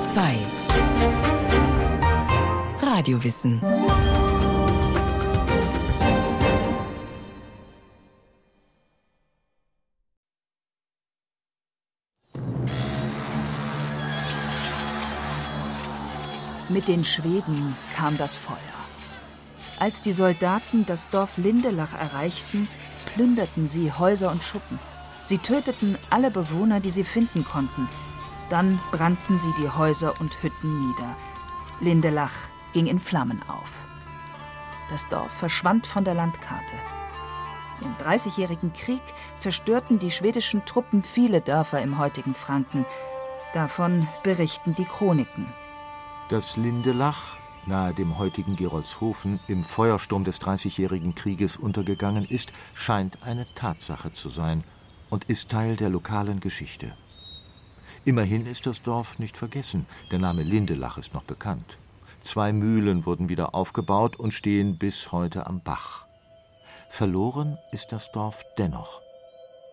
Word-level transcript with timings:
Bayern 0.00 0.38
2 2.80 2.86
Radiowissen 2.86 3.60
Mit 16.68 16.88
den 16.88 17.04
Schweden 17.04 17.76
kam 17.94 18.16
das 18.16 18.34
Feuer. 18.34 18.56
Als 19.78 20.00
die 20.00 20.12
Soldaten 20.12 20.86
das 20.86 21.08
Dorf 21.10 21.36
Lindelach 21.36 21.92
erreichten, 21.92 22.68
plünderten 23.12 23.66
sie 23.66 23.92
Häuser 23.92 24.30
und 24.30 24.42
Schuppen. 24.42 24.78
Sie 25.24 25.38
töteten 25.38 25.98
alle 26.10 26.30
Bewohner, 26.30 26.80
die 26.80 26.90
sie 26.90 27.04
finden 27.04 27.44
konnten. 27.44 27.88
Dann 28.50 28.80
brannten 28.90 29.38
sie 29.38 29.52
die 29.58 29.70
Häuser 29.70 30.20
und 30.20 30.42
Hütten 30.42 30.88
nieder. 30.88 31.16
Lindelach 31.80 32.32
ging 32.72 32.86
in 32.86 32.98
Flammen 32.98 33.40
auf. 33.48 33.70
Das 34.90 35.08
Dorf 35.08 35.30
verschwand 35.30 35.86
von 35.86 36.04
der 36.04 36.14
Landkarte. 36.14 36.74
Im 37.80 37.96
Dreißigjährigen 37.98 38.72
Krieg 38.72 39.00
zerstörten 39.38 40.00
die 40.00 40.10
schwedischen 40.10 40.64
Truppen 40.66 41.02
viele 41.02 41.40
Dörfer 41.40 41.80
im 41.80 41.96
heutigen 41.98 42.34
Franken. 42.34 42.84
Davon 43.54 44.06
berichten 44.22 44.74
die 44.74 44.84
Chroniken. 44.84 45.46
Dass 46.28 46.56
Lindelach, 46.56 47.36
nahe 47.66 47.94
dem 47.94 48.18
heutigen 48.18 48.56
Gerolzhofen, 48.56 49.40
im 49.46 49.64
Feuersturm 49.64 50.24
des 50.24 50.40
Dreißigjährigen 50.40 51.14
Krieges 51.14 51.56
untergegangen 51.56 52.24
ist, 52.24 52.52
scheint 52.74 53.22
eine 53.22 53.46
Tatsache 53.54 54.12
zu 54.12 54.28
sein 54.28 54.64
und 55.08 55.24
ist 55.24 55.50
Teil 55.50 55.76
der 55.76 55.88
lokalen 55.88 56.40
Geschichte. 56.40 56.92
Immerhin 58.04 58.46
ist 58.46 58.66
das 58.66 58.82
Dorf 58.82 59.18
nicht 59.18 59.36
vergessen, 59.36 59.86
der 60.10 60.18
Name 60.18 60.42
Lindelach 60.42 60.96
ist 60.96 61.12
noch 61.12 61.24
bekannt. 61.24 61.78
Zwei 62.20 62.52
Mühlen 62.52 63.04
wurden 63.04 63.28
wieder 63.28 63.54
aufgebaut 63.54 64.16
und 64.16 64.32
stehen 64.32 64.78
bis 64.78 65.12
heute 65.12 65.46
am 65.46 65.60
Bach. 65.60 66.06
Verloren 66.88 67.58
ist 67.72 67.92
das 67.92 68.10
Dorf 68.12 68.44
dennoch. 68.58 69.00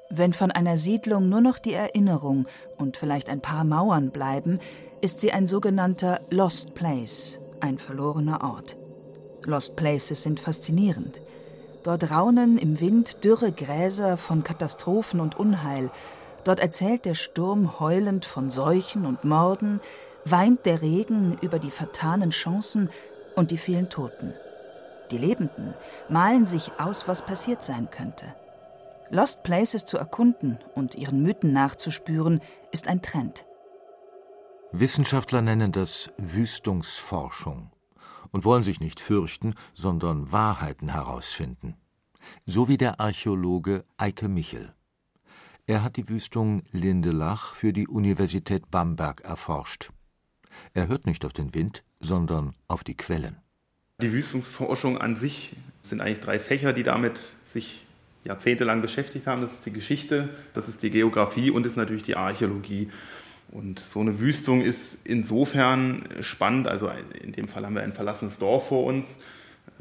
Wenn 0.10 0.34
von 0.34 0.52
einer 0.52 0.78
Siedlung 0.78 1.30
nur 1.30 1.42
noch 1.42 1.58
die 1.58 1.74
Erinnerung 1.74 2.48
und 2.78 2.98
vielleicht 2.98 3.30
ein 3.30 3.42
paar 3.42 3.64
Mauern 3.64 4.12
bleiben, 4.12 4.60
ist 5.02 5.20
sie 5.20 5.32
ein 5.32 5.48
sogenannter 5.48 6.22
Lost 6.30 6.76
Place, 6.76 7.40
ein 7.60 7.78
verlorener 7.78 8.44
Ort. 8.44 8.76
Lost 9.44 9.76
Places 9.76 10.24
sind 10.24 10.40
faszinierend. 10.40 11.22
Dort 11.84 12.12
raunen 12.12 12.58
im 12.58 12.80
Wind 12.80 13.24
dürre 13.24 13.52
Gräser 13.52 14.18
von 14.18 14.44
Katastrophen 14.44 15.20
und 15.20 15.40
Unheil. 15.40 15.92
Dort 16.48 16.62
erzählt 16.62 17.04
der 17.04 17.16
Sturm 17.16 17.78
heulend 17.82 18.24
von 18.24 18.50
Seuchen 18.50 19.06
und 19.06 19.26
Morden, 19.26 19.82
weint 20.24 20.66
der 20.66 20.82
Regen 20.82 21.38
über 21.42 21.60
die 21.60 21.72
vertanen 21.72 22.30
Chancen 22.30 22.90
und 23.36 23.52
die 23.52 23.58
vielen 23.58 23.90
Toten. 23.90 24.32
Die 25.12 25.18
Lebenden 25.18 25.74
malen 26.08 26.46
sich 26.46 26.72
aus, 26.80 27.06
was 27.06 27.26
passiert 27.26 27.66
sein 27.66 27.90
könnte. 27.92 28.34
Lost 29.10 29.44
Places 29.44 29.86
zu 29.86 29.98
erkunden 29.98 30.58
und 30.74 30.96
ihren 30.96 31.22
Mythen 31.22 31.52
nachzuspüren, 31.52 32.40
ist 32.72 32.88
ein 32.88 33.02
Trend. 33.02 33.44
Wissenschaftler 34.72 35.42
nennen 35.42 35.74
das 35.74 36.14
Wüstungsforschung 36.16 37.72
und 38.32 38.46
wollen 38.46 38.64
sich 38.64 38.80
nicht 38.80 39.02
fürchten, 39.02 39.54
sondern 39.74 40.32
Wahrheiten 40.32 40.94
herausfinden. 40.94 41.76
So 42.46 42.70
wie 42.70 42.78
der 42.78 43.02
Archäologe 43.02 43.84
Eike 43.98 44.30
Michel. 44.30 44.77
Er 45.70 45.84
hat 45.84 45.98
die 45.98 46.08
Wüstung 46.08 46.64
Lindelach 46.72 47.54
für 47.54 47.74
die 47.74 47.90
Universität 47.90 48.72
Bamberg 48.72 49.20
erforscht. 49.26 49.90
Er 50.74 50.88
hört 50.88 51.06
nicht 51.06 51.26
auf 51.26 51.34
den 51.34 51.54
Wind, 51.54 51.84
sondern 52.00 52.54
auf 52.70 52.86
die 52.86 52.96
Quellen. 52.96 53.36
Die 54.02 54.14
Wüstungsforschung 54.14 54.98
an 54.98 55.18
sich 55.18 55.58
sind 55.82 56.00
eigentlich 56.00 56.22
drei 56.22 56.40
Fächer, 56.40 56.72
die 56.72 56.84
damit 56.84 57.34
sich 57.44 57.86
jahrzehntelang 58.24 58.82
beschäftigt 58.82 59.28
haben. 59.28 59.42
Das 59.42 59.56
ist 59.56 59.66
die 59.66 59.74
Geschichte, 59.74 60.30
das 60.54 60.70
ist 60.70 60.84
die 60.84 60.90
Geografie 60.90 61.52
und 61.52 61.66
ist 61.66 61.76
natürlich 61.76 62.04
die 62.04 62.16
Archäologie. 62.16 62.90
Und 63.52 63.82
so 63.82 64.00
eine 64.00 64.22
Wüstung 64.22 64.62
ist 64.62 65.06
insofern 65.06 66.08
spannend, 66.22 66.70
also 66.70 66.90
in 67.22 67.34
dem 67.34 67.50
Fall 67.50 67.66
haben 67.66 67.76
wir 67.76 67.84
ein 67.84 67.92
verlassenes 67.92 68.40
Dorf 68.40 68.70
vor 68.70 68.86
uns, 68.86 69.18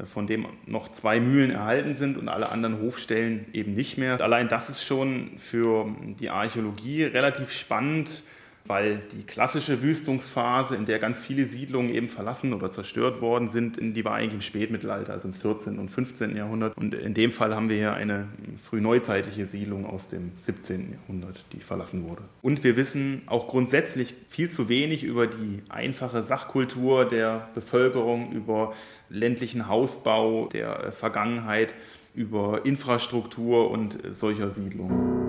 von 0.05 0.27
dem 0.27 0.45
noch 0.65 0.89
zwei 0.89 1.19
Mühlen 1.19 1.51
erhalten 1.51 1.95
sind 1.95 2.17
und 2.17 2.29
alle 2.29 2.51
anderen 2.51 2.81
Hofstellen 2.81 3.45
eben 3.53 3.73
nicht 3.73 3.97
mehr. 3.97 4.21
Allein 4.21 4.47
das 4.47 4.69
ist 4.69 4.83
schon 4.83 5.31
für 5.37 5.87
die 6.19 6.29
Archäologie 6.29 7.03
relativ 7.03 7.51
spannend, 7.51 8.23
weil 8.67 9.01
die 9.11 9.23
klassische 9.23 9.81
Wüstungsphase, 9.81 10.75
in 10.75 10.85
der 10.85 10.99
ganz 10.99 11.19
viele 11.19 11.45
Siedlungen 11.45 11.89
eben 11.93 12.09
verlassen 12.09 12.53
oder 12.53 12.71
zerstört 12.71 13.21
worden 13.21 13.49
sind, 13.49 13.77
die 13.79 14.05
war 14.05 14.13
eigentlich 14.13 14.35
im 14.35 14.41
Spätmittelalter, 14.41 15.13
also 15.13 15.27
im 15.27 15.33
14. 15.33 15.79
und 15.79 15.89
15. 15.89 16.35
Jahrhundert. 16.35 16.77
Und 16.77 16.93
in 16.93 17.13
dem 17.13 17.31
Fall 17.31 17.55
haben 17.55 17.69
wir 17.69 17.77
hier 17.77 17.93
eine 17.93 18.27
frühneuzeitliche 18.63 19.45
Siedlung 19.45 19.85
aus 19.85 20.09
dem 20.09 20.31
17. 20.37 20.93
Jahrhundert, 20.93 21.45
die 21.53 21.59
verlassen 21.59 22.03
wurde. 22.07 22.21
Und 22.41 22.63
wir 22.63 22.77
wissen 22.77 23.21
auch 23.25 23.47
grundsätzlich 23.47 24.15
viel 24.29 24.49
zu 24.49 24.69
wenig 24.69 25.03
über 25.03 25.27
die 25.27 25.63
einfache 25.69 26.23
Sachkultur 26.23 27.05
der 27.05 27.49
Bevölkerung, 27.55 28.31
über 28.31 28.73
ländlichen 29.09 29.67
Hausbau 29.67 30.47
der 30.47 30.91
Vergangenheit, 30.91 31.73
über 32.13 32.65
Infrastruktur 32.65 33.69
und 33.69 33.97
solcher 34.11 34.49
Siedlungen. 34.49 35.27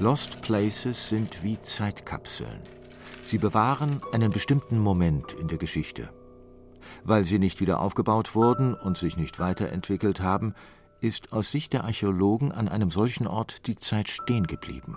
Lost 0.00 0.40
Places 0.40 1.10
sind 1.10 1.42
wie 1.42 1.60
Zeitkapseln. 1.60 2.62
Sie 3.22 3.36
bewahren 3.36 4.00
einen 4.12 4.30
bestimmten 4.30 4.78
Moment 4.78 5.34
in 5.34 5.46
der 5.46 5.58
Geschichte. 5.58 6.08
Weil 7.04 7.26
sie 7.26 7.38
nicht 7.38 7.60
wieder 7.60 7.80
aufgebaut 7.80 8.34
wurden 8.34 8.72
und 8.72 8.96
sich 8.96 9.18
nicht 9.18 9.38
weiterentwickelt 9.38 10.22
haben, 10.22 10.54
ist 11.02 11.34
aus 11.34 11.52
Sicht 11.52 11.74
der 11.74 11.84
Archäologen 11.84 12.50
an 12.50 12.66
einem 12.66 12.90
solchen 12.90 13.26
Ort 13.26 13.66
die 13.66 13.76
Zeit 13.76 14.08
stehen 14.08 14.46
geblieben. 14.46 14.96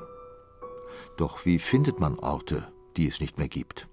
Doch 1.18 1.46
wie 1.46 1.60
findet 1.60 2.00
man 2.00 2.18
Orte, 2.18 2.72
die 2.96 3.06
es 3.06 3.20
nicht 3.20 3.38
mehr 3.38 3.50
gibt? 3.50 3.90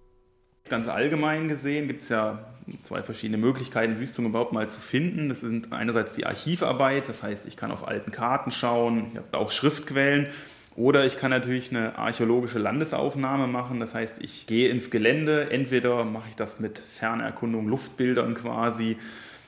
Ganz 0.68 0.86
allgemein 0.86 1.48
gesehen 1.48 1.88
gibt 1.88 2.02
es 2.02 2.08
ja 2.08 2.54
zwei 2.84 3.02
verschiedene 3.02 3.38
Möglichkeiten, 3.38 3.98
Wüstungen 3.98 4.28
überhaupt 4.28 4.52
mal 4.52 4.70
zu 4.70 4.78
finden. 4.78 5.28
Das 5.28 5.40
sind 5.40 5.72
einerseits 5.72 6.14
die 6.14 6.24
Archivarbeit, 6.24 7.08
das 7.08 7.24
heißt, 7.24 7.48
ich 7.48 7.56
kann 7.56 7.72
auf 7.72 7.88
alten 7.88 8.12
Karten 8.12 8.52
schauen, 8.52 9.08
ich 9.10 9.18
habe 9.18 9.36
auch 9.36 9.50
Schriftquellen 9.50 10.28
oder 10.76 11.04
ich 11.04 11.16
kann 11.16 11.30
natürlich 11.30 11.70
eine 11.70 11.98
archäologische 11.98 12.58
Landesaufnahme 12.58 13.46
machen. 13.46 13.80
Das 13.80 13.94
heißt, 13.94 14.22
ich 14.22 14.46
gehe 14.46 14.68
ins 14.68 14.90
Gelände. 14.90 15.50
Entweder 15.50 16.04
mache 16.04 16.28
ich 16.30 16.36
das 16.36 16.60
mit 16.60 16.78
Fernerkundung, 16.78 17.68
Luftbildern 17.68 18.34
quasi, 18.34 18.96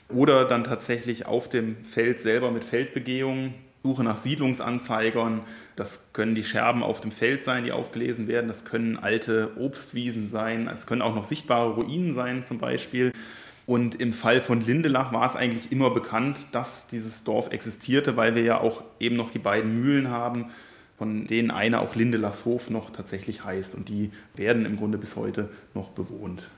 oder 0.09 0.45
dann 0.45 0.65
tatsächlich 0.65 1.27
auf 1.27 1.49
dem 1.49 1.85
Feld 1.85 2.21
selber 2.21 2.51
mit 2.51 2.65
Feldbegehungen. 2.65 3.55
Suche 3.83 4.05
nach 4.05 4.19
Siedlungsanzeigern. 4.19 5.41
Das 5.75 6.13
können 6.13 6.35
die 6.35 6.45
Scherben 6.45 6.83
auf 6.83 7.01
dem 7.01 7.13
Feld 7.13 7.45
sein, 7.45 7.65
die 7.65 7.73
aufgelesen 7.73 8.29
werden. 8.29 8.47
Das 8.47 8.65
können 8.65 8.97
alte 8.97 9.53
Obstwiesen 9.59 10.29
sein. 10.29 10.69
Es 10.73 10.87
können 10.87 11.03
auch 11.03 11.15
noch 11.15 11.25
sichtbare 11.25 11.71
Ruinen 11.71 12.15
sein, 12.15 12.45
zum 12.45 12.59
Beispiel. 12.59 13.13
Und 13.65 14.01
im 14.01 14.13
Fall 14.13 14.41
von 14.41 14.61
Lindelach 14.61 15.13
war 15.13 15.29
es 15.29 15.37
eigentlich 15.37 15.73
immer 15.73 15.91
bekannt, 15.91 16.47
dass 16.53 16.89
dieses 16.89 17.25
Dorf 17.25 17.51
existierte, 17.51 18.17
weil 18.17 18.35
wir 18.35 18.43
ja 18.43 18.61
auch 18.61 18.83
eben 19.01 19.17
noch 19.17 19.31
die 19.31 19.39
beiden 19.39 19.81
Mühlen 19.81 20.11
haben, 20.11 20.51
von 21.03 21.27
denen 21.27 21.51
einer 21.51 21.81
auch 21.81 21.97
Lindelachshof 21.97 22.71
noch 22.71 22.91
tatsächlich 22.91 23.45
heißt. 23.45 23.75
Und 23.75 23.89
die 23.89 24.13
werden 24.37 24.65
im 24.65 24.77
Grunde 24.77 24.99
bis 24.99 25.17
heute 25.17 25.51
noch 25.75 25.89
bewohnt. 25.89 26.49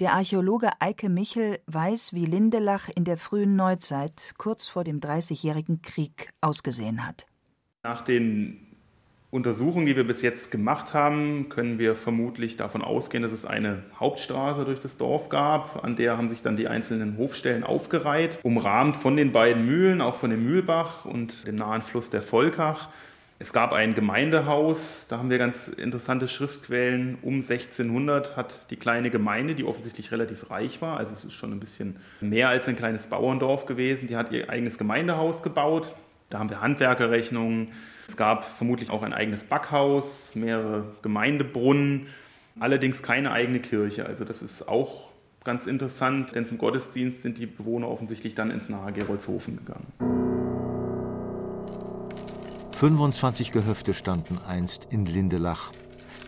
Der 0.00 0.14
Archäologe 0.14 0.70
Eike 0.80 1.10
Michel 1.10 1.58
weiß, 1.66 2.14
wie 2.14 2.24
Lindelach 2.24 2.88
in 2.88 3.04
der 3.04 3.18
frühen 3.18 3.54
Neuzeit, 3.54 4.32
kurz 4.38 4.68
vor 4.68 4.84
dem 4.84 5.00
Dreißigjährigen 5.00 5.82
Krieg, 5.82 6.30
ausgesehen 6.40 7.06
hat. 7.06 7.26
Nach 7.82 8.00
den 8.00 8.68
Untersuchungen, 9.30 9.84
die 9.84 9.96
wir 9.96 10.06
bis 10.06 10.22
jetzt 10.22 10.50
gemacht 10.50 10.94
haben, 10.94 11.50
können 11.50 11.78
wir 11.78 11.94
vermutlich 11.94 12.56
davon 12.56 12.80
ausgehen, 12.80 13.22
dass 13.22 13.32
es 13.32 13.44
eine 13.44 13.82
Hauptstraße 14.00 14.64
durch 14.64 14.80
das 14.80 14.96
Dorf 14.96 15.28
gab. 15.28 15.84
An 15.84 15.96
der 15.96 16.16
haben 16.16 16.30
sich 16.30 16.40
dann 16.40 16.56
die 16.56 16.68
einzelnen 16.68 17.18
Hofstellen 17.18 17.64
aufgereiht, 17.64 18.38
umrahmt 18.44 18.96
von 18.96 19.14
den 19.14 19.30
beiden 19.30 19.66
Mühlen, 19.66 20.00
auch 20.00 20.14
von 20.14 20.30
dem 20.30 20.42
Mühlbach 20.42 21.04
und 21.04 21.46
dem 21.46 21.56
nahen 21.56 21.82
Fluss 21.82 22.08
der 22.08 22.22
Volkach. 22.22 22.88
Es 23.42 23.52
gab 23.52 23.72
ein 23.72 23.94
Gemeindehaus, 23.94 25.06
da 25.08 25.18
haben 25.18 25.28
wir 25.28 25.36
ganz 25.36 25.66
interessante 25.66 26.28
Schriftquellen. 26.28 27.18
Um 27.22 27.34
1600 27.34 28.36
hat 28.36 28.70
die 28.70 28.76
kleine 28.76 29.10
Gemeinde, 29.10 29.56
die 29.56 29.64
offensichtlich 29.64 30.12
relativ 30.12 30.48
reich 30.48 30.80
war, 30.80 30.98
also 30.98 31.12
es 31.12 31.24
ist 31.24 31.32
schon 31.32 31.50
ein 31.50 31.58
bisschen 31.58 31.96
mehr 32.20 32.50
als 32.50 32.68
ein 32.68 32.76
kleines 32.76 33.08
Bauerndorf 33.08 33.66
gewesen, 33.66 34.06
die 34.06 34.14
hat 34.14 34.30
ihr 34.30 34.48
eigenes 34.48 34.78
Gemeindehaus 34.78 35.42
gebaut. 35.42 35.92
Da 36.30 36.38
haben 36.38 36.50
wir 36.50 36.60
Handwerkerrechnungen. 36.60 37.72
Es 38.06 38.16
gab 38.16 38.44
vermutlich 38.44 38.90
auch 38.90 39.02
ein 39.02 39.12
eigenes 39.12 39.42
Backhaus, 39.42 40.36
mehrere 40.36 40.84
Gemeindebrunnen, 41.02 42.06
allerdings 42.60 43.02
keine 43.02 43.32
eigene 43.32 43.58
Kirche. 43.58 44.06
Also 44.06 44.24
das 44.24 44.40
ist 44.40 44.68
auch 44.68 45.08
ganz 45.42 45.66
interessant, 45.66 46.32
denn 46.36 46.46
zum 46.46 46.58
Gottesdienst 46.58 47.22
sind 47.22 47.38
die 47.38 47.46
Bewohner 47.46 47.88
offensichtlich 47.88 48.36
dann 48.36 48.52
ins 48.52 48.68
nahe 48.68 48.92
Gerolzhofen 48.92 49.56
gegangen. 49.56 50.21
25 52.82 53.52
Gehöfte 53.52 53.94
standen 53.94 54.38
einst 54.38 54.88
in 54.90 55.06
Lindelach. 55.06 55.70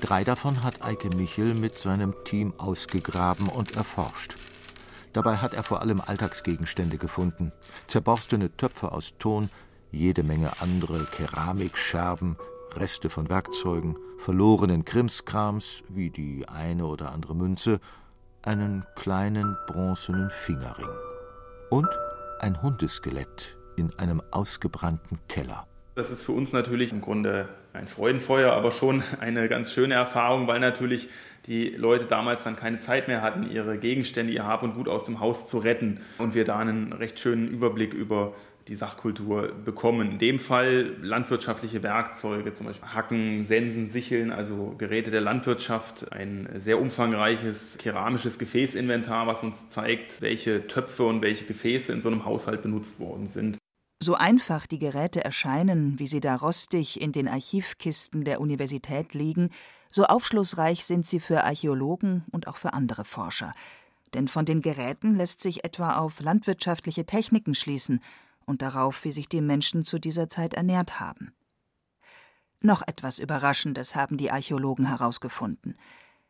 Drei 0.01 0.23
davon 0.23 0.63
hat 0.63 0.85
Eike 0.85 1.09
Michel 1.09 1.53
mit 1.53 1.77
seinem 1.81 2.15
Team 2.25 2.53
ausgegraben 2.59 3.49
und 3.49 3.75
erforscht. 3.75 4.37
Dabei 5.13 5.39
hat 5.39 5.53
er 5.53 5.65
vor 5.65 5.81
allem 5.81 6.01
Alltagsgegenstände 6.01 6.97
gefunden: 6.97 7.51
zerborstene 7.89 8.57
Töpfe 8.57 8.93
aus 8.93 9.15
Ton, 9.19 9.51
jede 9.91 10.23
Menge 10.23 10.53
andere 10.61 11.07
Keramikscherben, 11.07 12.37
Reste 12.77 13.11
von 13.11 13.29
Werkzeugen, 13.29 13.99
verlorenen 14.19 14.85
Krimskrams 14.85 15.83
wie 15.89 16.11
die 16.11 16.49
eine 16.49 16.87
oder 16.87 17.11
andere 17.11 17.35
Münze, 17.35 17.81
einen 18.43 18.85
kleinen 18.95 19.57
bronzenen 19.67 20.31
Fingerring 20.31 20.95
und 21.71 21.89
ein 22.39 22.63
Hundeskelett 22.63 23.57
in 23.75 23.93
einem 23.99 24.23
ausgebrannten 24.31 25.19
Keller. 25.27 25.67
Das 25.95 26.11
ist 26.11 26.23
für 26.23 26.33
uns 26.33 26.53
natürlich 26.53 26.91
im 26.91 27.01
Grunde 27.01 27.49
ein 27.73 27.87
Freudenfeuer, 27.87 28.53
aber 28.53 28.73
schon 28.73 29.05
eine 29.21 29.49
ganz 29.49 29.73
schöne 29.73 29.95
Erfahrung, 29.95 30.49
weil 30.49 30.59
natürlich 30.59 31.09
die 31.47 31.71
Leute 31.71 32.07
damals 32.07 32.43
dann 32.43 32.57
keine 32.57 32.81
Zeit 32.81 33.07
mehr 33.07 33.23
hatten, 33.23 33.49
ihre 33.49 33.79
Gegenstände, 33.79 34.33
ihr 34.33 34.45
Hab 34.45 34.65
und 34.65 34.75
Gut 34.75 34.89
aus 34.89 35.05
dem 35.05 35.21
Haus 35.21 35.47
zu 35.47 35.59
retten 35.59 36.01
und 36.19 36.35
wir 36.35 36.45
da 36.45 36.59
einen 36.59 36.93
recht 36.93 37.21
schönen 37.21 37.47
Überblick 37.47 37.95
über 37.95 38.35
die 38.67 38.75
Sachkultur 38.75 39.53
bekommen. 39.65 40.13
In 40.13 40.19
dem 40.19 40.41
Fall 40.41 40.97
landwirtschaftliche 41.01 41.85
Werkzeuge, 41.85 42.55
zum 42.55 42.67
Beispiel 42.67 42.89
Hacken, 42.89 43.45
Sensen, 43.45 43.91
Sicheln, 43.91 44.33
also 44.33 44.75
Geräte 44.77 45.13
der 45.13 45.21
Landwirtschaft, 45.21 46.11
ein 46.13 46.49
sehr 46.57 46.81
umfangreiches 46.81 47.79
keramisches 47.79 48.39
Gefäßinventar, 48.39 49.29
was 49.29 49.45
uns 49.45 49.69
zeigt, 49.69 50.23
welche 50.23 50.67
Töpfe 50.67 51.05
und 51.05 51.23
welche 51.23 51.45
Gefäße 51.45 51.93
in 51.93 52.01
so 52.01 52.09
einem 52.09 52.25
Haushalt 52.25 52.63
benutzt 52.63 52.99
worden 52.99 53.29
sind. 53.29 53.59
So 54.05 54.17
einfach 54.17 54.67
die 54.67 54.79
Geräte 54.79 55.25
erscheinen, 55.25 55.99
wie 55.99 56.07
sie 56.07 56.21
da 56.21 56.37
rostig 56.37 57.01
in 57.01 57.13
den 57.13 57.27
Archivkisten 57.27 58.23
der 58.23 58.39
Universität 58.39 59.15
liegen, 59.15 59.49
so 59.91 60.05
aufschlussreich 60.05 60.85
sind 60.85 61.07
sie 61.07 61.21
für 61.21 61.43
Archäologen 61.43 62.23
und 62.31 62.47
auch 62.47 62.59
für 62.59 62.75
andere 62.75 63.07
Forscher. 63.07 63.55
Denn 64.13 64.29
von 64.29 64.45
den 64.45 64.61
Geräten 64.61 65.15
lässt 65.15 65.41
sich 65.41 65.65
etwa 65.65 65.97
auf 65.97 66.21
landwirtschaftliche 66.21 67.07
Techniken 67.07 67.55
schließen 67.55 68.03
und 68.45 68.61
darauf, 68.61 69.07
wie 69.07 69.13
sich 69.13 69.27
die 69.27 69.41
Menschen 69.41 69.87
zu 69.87 69.99
dieser 69.99 70.29
Zeit 70.29 70.53
ernährt 70.53 71.01
haben. 71.01 71.33
Noch 72.61 72.87
etwas 72.87 73.19
Überraschendes 73.19 73.97
haben 73.97 74.19
die 74.19 74.31
Archäologen 74.31 74.85
herausgefunden. 74.85 75.79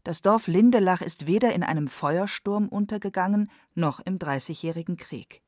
Das 0.04 0.22
Dorf 0.22 0.46
Lindelach 0.46 1.00
ist 1.00 1.26
weder 1.26 1.52
in 1.52 1.64
einem 1.64 1.88
Feuersturm 1.88 2.68
untergegangen 2.68 3.50
noch 3.74 3.98
im 3.98 4.20
Dreißigjährigen 4.20 4.96
Krieg. 4.96 5.42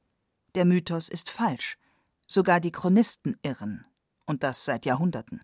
Der 0.57 0.65
Mythos 0.65 1.09
ist 1.09 1.31
falsch. 1.31 1.79
Sogar 2.27 2.61
die 2.61 2.73
Chronisten 2.73 3.37
irren. 3.43 3.85
Und 4.27 4.43
das 4.43 4.65
seit 4.65 4.87
Jahrhunderten 4.87 5.41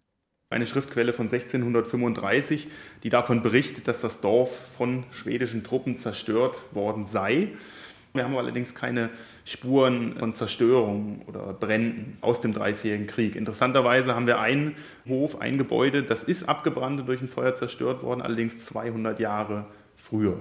eine 0.52 0.66
Schriftquelle 0.66 1.12
von 1.12 1.26
1635, 1.26 2.68
die 3.02 3.08
davon 3.08 3.42
berichtet, 3.42 3.88
dass 3.88 4.02
das 4.02 4.20
Dorf 4.20 4.54
von 4.76 5.04
schwedischen 5.10 5.64
Truppen 5.64 5.98
zerstört 5.98 6.62
worden 6.72 7.06
sei. 7.06 7.48
Wir 8.12 8.24
haben 8.24 8.36
allerdings 8.36 8.74
keine 8.74 9.08
Spuren 9.46 10.18
von 10.18 10.34
Zerstörung 10.34 11.22
oder 11.26 11.54
Bränden 11.54 12.18
aus 12.20 12.42
dem 12.42 12.52
Dreißigjährigen 12.52 13.06
Krieg. 13.06 13.36
Interessanterweise 13.36 14.14
haben 14.14 14.26
wir 14.26 14.38
einen 14.38 14.76
Hof, 15.08 15.40
ein 15.40 15.56
Gebäude, 15.56 16.02
das 16.02 16.22
ist 16.22 16.46
abgebrannt 16.46 17.00
und 17.00 17.06
durch 17.06 17.22
ein 17.22 17.28
Feuer 17.28 17.56
zerstört 17.56 18.02
worden, 18.02 18.20
allerdings 18.20 18.66
200 18.66 19.18
Jahre 19.18 19.64
früher, 19.96 20.36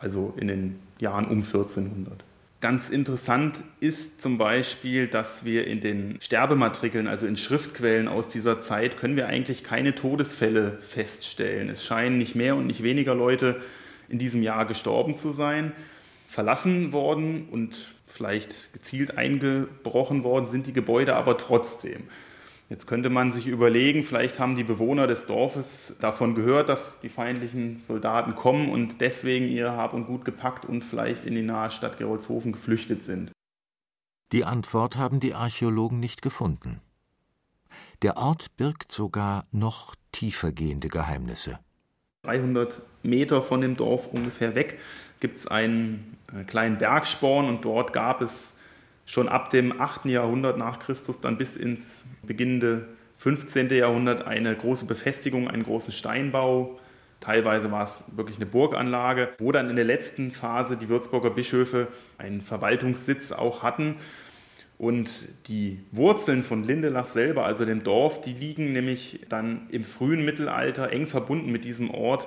also 0.00 0.34
in 0.36 0.48
den 0.48 0.80
Jahren 0.98 1.26
um 1.26 1.42
1400. 1.42 2.24
Ganz 2.62 2.90
interessant 2.90 3.64
ist 3.80 4.22
zum 4.22 4.38
Beispiel, 4.38 5.08
dass 5.08 5.44
wir 5.44 5.66
in 5.66 5.80
den 5.80 6.20
Sterbematrikeln, 6.20 7.08
also 7.08 7.26
in 7.26 7.36
Schriftquellen 7.36 8.06
aus 8.06 8.28
dieser 8.28 8.60
Zeit, 8.60 8.98
können 8.98 9.16
wir 9.16 9.26
eigentlich 9.26 9.64
keine 9.64 9.96
Todesfälle 9.96 10.78
feststellen. 10.80 11.68
Es 11.68 11.84
scheinen 11.84 12.18
nicht 12.18 12.36
mehr 12.36 12.54
und 12.54 12.68
nicht 12.68 12.84
weniger 12.84 13.16
Leute 13.16 13.60
in 14.08 14.18
diesem 14.18 14.44
Jahr 14.44 14.64
gestorben 14.64 15.16
zu 15.16 15.32
sein. 15.32 15.72
Verlassen 16.28 16.92
worden 16.92 17.48
und 17.50 17.74
vielleicht 18.06 18.72
gezielt 18.72 19.18
eingebrochen 19.18 20.22
worden 20.22 20.48
sind 20.48 20.68
die 20.68 20.72
Gebäude 20.72 21.16
aber 21.16 21.38
trotzdem. 21.38 22.04
Jetzt 22.72 22.86
könnte 22.86 23.10
man 23.10 23.32
sich 23.32 23.48
überlegen, 23.48 24.02
vielleicht 24.02 24.40
haben 24.40 24.56
die 24.56 24.64
Bewohner 24.64 25.06
des 25.06 25.26
Dorfes 25.26 25.94
davon 26.00 26.34
gehört, 26.34 26.70
dass 26.70 27.00
die 27.00 27.10
feindlichen 27.10 27.82
Soldaten 27.82 28.34
kommen 28.34 28.70
und 28.70 29.02
deswegen 29.02 29.46
ihr 29.46 29.72
Hab 29.72 29.92
und 29.92 30.06
Gut 30.06 30.24
gepackt 30.24 30.64
und 30.64 30.82
vielleicht 30.82 31.26
in 31.26 31.34
die 31.34 31.42
nahe 31.42 31.70
Stadt 31.70 31.98
Gerolzhofen 31.98 32.52
geflüchtet 32.52 33.02
sind. 33.02 33.30
Die 34.32 34.46
Antwort 34.46 34.96
haben 34.96 35.20
die 35.20 35.34
Archäologen 35.34 36.00
nicht 36.00 36.22
gefunden. 36.22 36.80
Der 38.00 38.16
Ort 38.16 38.56
birgt 38.56 38.90
sogar 38.90 39.44
noch 39.52 39.94
tiefergehende 40.10 40.88
Geheimnisse. 40.88 41.58
300 42.22 42.80
Meter 43.02 43.42
von 43.42 43.60
dem 43.60 43.76
Dorf 43.76 44.06
ungefähr 44.06 44.54
weg 44.54 44.78
gibt 45.20 45.36
es 45.36 45.46
einen 45.46 46.16
äh, 46.34 46.44
kleinen 46.44 46.78
Bergsporn 46.78 47.50
und 47.50 47.66
dort 47.66 47.92
gab 47.92 48.22
es 48.22 48.56
schon 49.06 49.28
ab 49.28 49.50
dem 49.50 49.80
8. 49.80 50.06
Jahrhundert 50.06 50.58
nach 50.58 50.78
Christus 50.78 51.20
dann 51.20 51.38
bis 51.38 51.56
ins 51.56 52.04
beginnende 52.22 52.86
15. 53.18 53.70
Jahrhundert 53.70 54.26
eine 54.26 54.54
große 54.54 54.86
Befestigung, 54.86 55.48
einen 55.48 55.64
großen 55.64 55.92
Steinbau. 55.92 56.78
Teilweise 57.20 57.70
war 57.70 57.84
es 57.84 58.02
wirklich 58.16 58.36
eine 58.36 58.46
Burganlage, 58.46 59.28
wo 59.38 59.52
dann 59.52 59.70
in 59.70 59.76
der 59.76 59.84
letzten 59.84 60.32
Phase 60.32 60.76
die 60.76 60.88
Würzburger 60.88 61.30
Bischöfe 61.30 61.86
einen 62.18 62.40
Verwaltungssitz 62.40 63.30
auch 63.30 63.62
hatten. 63.62 63.96
Und 64.76 65.28
die 65.46 65.78
Wurzeln 65.92 66.42
von 66.42 66.64
Lindelach 66.64 67.06
selber, 67.06 67.44
also 67.44 67.64
dem 67.64 67.84
Dorf, 67.84 68.20
die 68.20 68.32
liegen 68.32 68.72
nämlich 68.72 69.20
dann 69.28 69.68
im 69.70 69.84
frühen 69.84 70.24
Mittelalter 70.24 70.90
eng 70.90 71.06
verbunden 71.06 71.52
mit 71.52 71.64
diesem 71.64 71.92
Ort. 71.92 72.26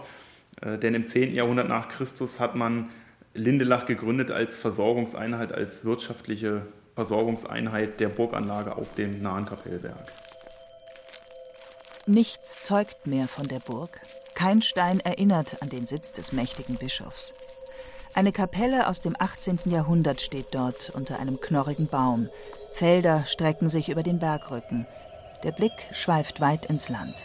Äh, 0.62 0.78
denn 0.78 0.94
im 0.94 1.10
10. 1.10 1.36
Jahrhundert 1.36 1.68
nach 1.68 1.90
Christus 1.90 2.40
hat 2.40 2.56
man 2.56 2.90
Lindelach 3.36 3.86
gegründet 3.86 4.32
als 4.32 4.56
Versorgungseinheit, 4.56 5.52
als 5.52 5.84
wirtschaftliche 5.84 6.66
Versorgungseinheit 6.96 8.00
der 8.00 8.08
Burganlage 8.08 8.76
auf 8.78 8.94
dem 8.94 9.22
nahen 9.22 9.46
Kapellberg. 9.46 10.08
Nichts 12.08 12.62
zeugt 12.62 13.08
mehr 13.08 13.28
von 13.28 13.48
der 13.50 13.60
Burg. 13.60 14.00
Kein 14.36 14.62
Stein 14.62 15.02
erinnert 15.02 15.62
an 15.62 15.70
den 15.70 15.86
Sitz 15.86 16.14
des 16.14 16.32
mächtigen 16.32 16.78
Bischofs. 16.78 17.34
Eine 18.14 18.32
Kapelle 18.32 18.88
aus 18.88 19.02
dem 19.02 19.16
18. 19.20 19.60
Jahrhundert 19.66 20.22
steht 20.22 20.48
dort 20.52 20.92
unter 20.92 21.20
einem 21.20 21.42
knorrigen 21.42 21.88
Baum. 21.88 22.30
Felder 22.72 23.26
strecken 23.26 23.70
sich 23.70 23.90
über 23.90 24.04
den 24.04 24.20
Bergrücken. 24.20 24.88
Der 25.44 25.52
Blick 25.52 25.74
schweift 25.92 26.40
weit 26.40 26.68
ins 26.68 26.88
Land. 26.88 27.16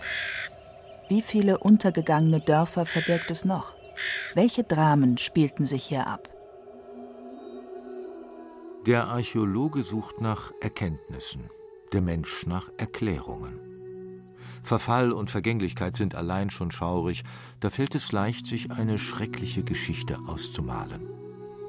Wie 1.09 1.23
viele 1.23 1.59
untergegangene 1.59 2.41
Dörfer 2.41 2.87
verbirgt 2.87 3.31
es 3.31 3.45
noch? 3.45 3.80
Welche 4.35 4.65
Dramen 4.65 5.19
spielten 5.19 5.67
sich 5.67 5.85
hier 5.85 6.07
ab? 6.07 6.29
Der 8.87 9.09
Archäologe 9.09 9.83
sucht 9.83 10.21
nach 10.21 10.53
Erkenntnissen, 10.61 11.51
der 11.93 12.01
Mensch 12.01 12.47
nach 12.47 12.71
Erklärungen. 12.79 13.61
Verfall 14.63 15.13
und 15.13 15.31
Vergänglichkeit 15.31 15.97
sind 15.97 16.15
allein 16.15 16.51
schon 16.51 16.71
schaurig, 16.71 17.25
da 17.61 17.71
fällt 17.71 17.95
es 17.95 18.13
leicht, 18.13 18.47
sich 18.47 18.71
eine 18.71 18.99
schreckliche 18.99 19.65
Geschichte 19.65 20.19
auszumalen. 20.27 21.09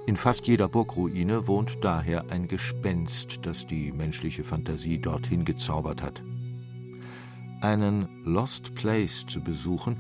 In 0.08 0.16
fast 0.16 0.48
jeder 0.48 0.68
Burgruine 0.68 1.48
wohnt 1.48 1.84
daher 1.84 2.32
ein 2.32 2.48
Gespenst, 2.48 3.40
das 3.44 3.68
die 3.68 3.92
menschliche 3.92 4.44
Fantasie 4.44 5.00
dorthin 5.00 5.46
gezaubert 5.46 6.02
hat. 6.02 6.22
Einen 7.62 8.08
Lost 8.26 8.74
Place 8.74 9.26
zu 9.26 9.42
besuchen, 9.42 9.98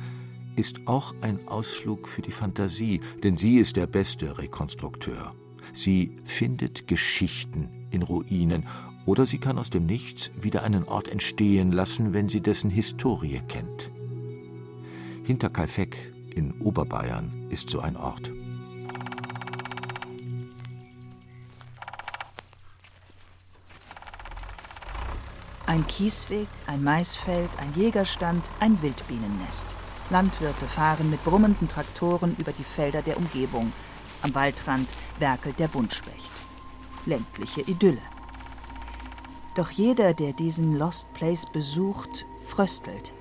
ist 0.55 0.87
auch 0.87 1.13
ein 1.21 1.47
Ausflug 1.47 2.07
für 2.07 2.21
die 2.21 2.31
Fantasie, 2.31 3.01
denn 3.23 3.37
sie 3.37 3.57
ist 3.57 3.75
der 3.75 3.87
beste 3.87 4.37
Rekonstrukteur. 4.37 5.35
Sie 5.73 6.17
findet 6.25 6.87
Geschichten 6.87 7.87
in 7.91 8.03
Ruinen 8.03 8.65
oder 9.05 9.25
sie 9.25 9.37
kann 9.39 9.57
aus 9.57 9.69
dem 9.69 9.85
Nichts 9.85 10.31
wieder 10.39 10.63
einen 10.63 10.83
Ort 10.83 11.07
entstehen 11.07 11.71
lassen, 11.71 12.13
wenn 12.13 12.29
sie 12.29 12.41
dessen 12.41 12.69
Historie 12.69 13.41
kennt. 13.47 13.91
Hinterkaifeck 15.23 16.13
in 16.35 16.59
Oberbayern 16.61 17.47
ist 17.49 17.69
so 17.69 17.79
ein 17.79 17.95
Ort. 17.95 18.31
Ein 25.65 25.87
Kiesweg, 25.87 26.47
ein 26.67 26.83
Maisfeld, 26.83 27.49
ein 27.57 27.73
Jägerstand, 27.75 28.43
ein 28.59 28.81
Wildbienennest. 28.81 29.65
Landwirte 30.11 30.65
fahren 30.65 31.09
mit 31.09 31.23
brummenden 31.23 31.69
Traktoren 31.69 32.35
über 32.37 32.51
die 32.51 32.65
Felder 32.65 33.01
der 33.01 33.17
Umgebung. 33.17 33.71
Am 34.21 34.35
Waldrand 34.35 34.89
werkelt 35.19 35.57
der 35.57 35.69
Buntspecht. 35.69 36.31
Ländliche 37.05 37.61
Idylle. 37.61 38.01
Doch 39.55 39.71
jeder, 39.71 40.13
der 40.13 40.33
diesen 40.33 40.77
Lost 40.77 41.11
Place 41.13 41.45
besucht, 41.45 42.25
fröstelt. 42.45 43.13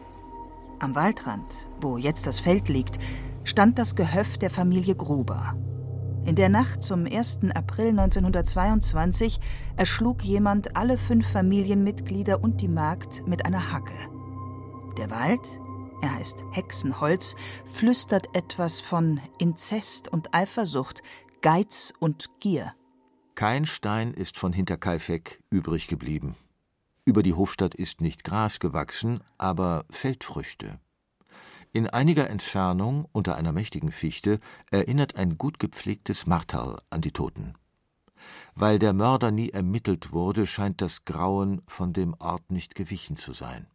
Am 0.80 0.94
Waldrand, 0.96 1.68
wo 1.80 1.96
jetzt 1.96 2.26
das 2.26 2.40
Feld 2.40 2.68
liegt, 2.68 2.98
stand 3.44 3.78
das 3.78 3.94
Gehöft 3.94 4.42
der 4.42 4.50
Familie 4.50 4.96
Gruber. 4.96 5.54
In 6.24 6.34
der 6.34 6.48
Nacht 6.48 6.82
zum 6.82 7.06
1. 7.06 7.40
April 7.54 7.90
1922 7.90 9.40
erschlug 9.76 10.22
jemand 10.22 10.76
alle 10.76 10.98
fünf 10.98 11.26
Familienmitglieder 11.28 12.42
und 12.42 12.60
die 12.60 12.68
Magd 12.68 13.26
mit 13.26 13.46
einer 13.46 13.72
Hacke. 13.72 13.94
Der 14.98 15.10
Wald 15.10 15.40
er 16.00 16.14
heißt 16.14 16.44
Hexenholz, 16.52 17.36
flüstert 17.64 18.34
etwas 18.34 18.80
von 18.80 19.20
Inzest 19.38 20.08
und 20.08 20.34
Eifersucht, 20.34 21.02
Geiz 21.42 21.92
und 21.98 22.26
Gier. 22.40 22.74
Kein 23.34 23.66
Stein 23.66 24.12
ist 24.12 24.36
von 24.36 24.52
Hinterkaifeck 24.52 25.42
übrig 25.50 25.86
geblieben. 25.86 26.36
Über 27.04 27.22
die 27.22 27.34
Hofstadt 27.34 27.74
ist 27.74 28.00
nicht 28.00 28.24
Gras 28.24 28.60
gewachsen, 28.60 29.20
aber 29.38 29.84
Feldfrüchte. 29.90 30.78
In 31.72 31.86
einiger 31.86 32.28
Entfernung, 32.28 33.06
unter 33.12 33.36
einer 33.36 33.52
mächtigen 33.52 33.92
Fichte, 33.92 34.40
erinnert 34.70 35.16
ein 35.16 35.38
gut 35.38 35.58
gepflegtes 35.58 36.26
Marterl 36.26 36.80
an 36.90 37.00
die 37.00 37.12
Toten. 37.12 37.54
Weil 38.54 38.78
der 38.78 38.92
Mörder 38.92 39.30
nie 39.30 39.50
ermittelt 39.50 40.12
wurde, 40.12 40.46
scheint 40.46 40.80
das 40.80 41.04
Grauen 41.04 41.62
von 41.66 41.92
dem 41.92 42.14
Ort 42.18 42.50
nicht 42.50 42.74
gewichen 42.74 43.16
zu 43.16 43.32
sein. 43.32 43.66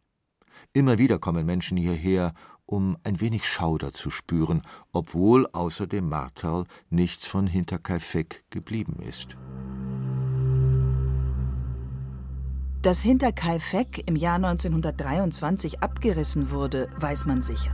Immer 0.72 0.98
wieder 0.98 1.18
kommen 1.18 1.46
Menschen 1.46 1.76
hierher, 1.76 2.32
um 2.66 2.96
ein 3.04 3.20
wenig 3.20 3.46
Schauder 3.46 3.92
zu 3.92 4.10
spüren, 4.10 4.62
obwohl 4.92 5.46
außer 5.52 5.86
dem 5.86 6.08
Marterl 6.08 6.64
nichts 6.90 7.26
von 7.26 7.46
Hinterkaifeck 7.46 8.44
geblieben 8.50 9.00
ist. 9.00 9.36
Dass 12.82 13.00
Hinterkaifeck 13.00 14.04
im 14.06 14.16
Jahr 14.16 14.36
1923 14.36 15.82
abgerissen 15.82 16.50
wurde, 16.50 16.88
weiß 17.00 17.26
man 17.26 17.42
sicher. 17.42 17.72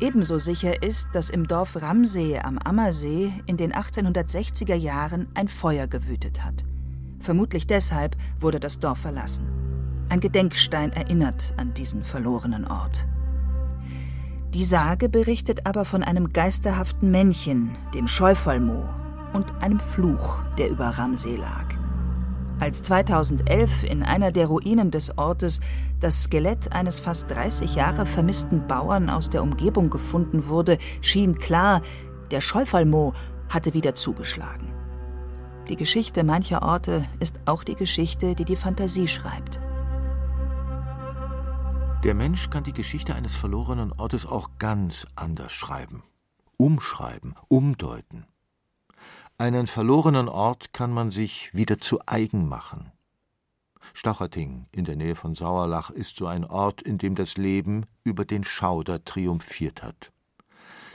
Ebenso 0.00 0.38
sicher 0.38 0.82
ist, 0.82 1.10
dass 1.14 1.30
im 1.30 1.46
Dorf 1.46 1.80
Ramsee 1.80 2.38
am 2.38 2.58
Ammersee 2.58 3.32
in 3.46 3.56
den 3.56 3.72
1860er 3.72 4.74
Jahren 4.74 5.28
ein 5.34 5.48
Feuer 5.48 5.86
gewütet 5.86 6.44
hat. 6.44 6.64
Vermutlich 7.20 7.66
deshalb 7.66 8.16
wurde 8.40 8.60
das 8.60 8.80
Dorf 8.80 8.98
verlassen. 8.98 9.63
Ein 10.14 10.20
Gedenkstein 10.20 10.92
erinnert 10.92 11.54
an 11.56 11.74
diesen 11.74 12.04
verlorenen 12.04 12.68
Ort. 12.68 13.04
Die 14.54 14.62
Sage 14.62 15.08
berichtet 15.08 15.66
aber 15.66 15.84
von 15.84 16.04
einem 16.04 16.32
geisterhaften 16.32 17.10
Männchen, 17.10 17.74
dem 17.94 18.06
Scheufalmo, 18.06 18.84
und 19.32 19.52
einem 19.60 19.80
Fluch, 19.80 20.38
der 20.56 20.70
über 20.70 20.86
Ramsee 20.86 21.34
lag. 21.34 21.64
Als 22.60 22.80
2011 22.84 23.82
in 23.82 24.04
einer 24.04 24.30
der 24.30 24.46
Ruinen 24.46 24.92
des 24.92 25.18
Ortes 25.18 25.58
das 25.98 26.22
Skelett 26.22 26.70
eines 26.70 27.00
fast 27.00 27.28
30 27.32 27.74
Jahre 27.74 28.06
vermissten 28.06 28.68
Bauern 28.68 29.10
aus 29.10 29.30
der 29.30 29.42
Umgebung 29.42 29.90
gefunden 29.90 30.46
wurde, 30.46 30.78
schien 31.00 31.38
klar, 31.38 31.82
der 32.30 32.40
Scheufalmo 32.40 33.14
hatte 33.48 33.74
wieder 33.74 33.96
zugeschlagen. 33.96 34.68
Die 35.68 35.76
Geschichte 35.76 36.22
mancher 36.22 36.62
Orte 36.62 37.02
ist 37.18 37.40
auch 37.46 37.64
die 37.64 37.74
Geschichte, 37.74 38.36
die 38.36 38.44
die 38.44 38.54
Fantasie 38.54 39.08
schreibt. 39.08 39.58
Der 42.04 42.14
Mensch 42.14 42.50
kann 42.50 42.64
die 42.64 42.74
Geschichte 42.74 43.14
eines 43.14 43.34
verlorenen 43.34 43.90
Ortes 43.90 44.26
auch 44.26 44.58
ganz 44.58 45.06
anders 45.16 45.54
schreiben, 45.54 46.02
umschreiben, 46.58 47.34
umdeuten. 47.48 48.26
Einen 49.38 49.66
verlorenen 49.66 50.28
Ort 50.28 50.74
kann 50.74 50.92
man 50.92 51.10
sich 51.10 51.54
wieder 51.54 51.78
zu 51.78 52.00
eigen 52.04 52.46
machen. 52.46 52.92
Staucherting 53.94 54.66
in 54.70 54.84
der 54.84 54.96
Nähe 54.96 55.14
von 55.14 55.34
Sauerlach 55.34 55.88
ist 55.88 56.16
so 56.16 56.26
ein 56.26 56.44
Ort, 56.44 56.82
in 56.82 56.98
dem 56.98 57.14
das 57.14 57.38
Leben 57.38 57.86
über 58.02 58.26
den 58.26 58.44
Schauder 58.44 59.02
triumphiert 59.02 59.82
hat. 59.82 60.12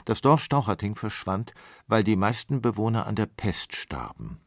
Das 0.04 0.20
Dorf 0.20 0.44
Staucherting 0.44 0.94
verschwand, 0.94 1.54
weil 1.88 2.04
die 2.04 2.14
meisten 2.14 2.62
Bewohner 2.62 3.08
an 3.08 3.16
der 3.16 3.26
Pest 3.26 3.74
starben. 3.74 4.38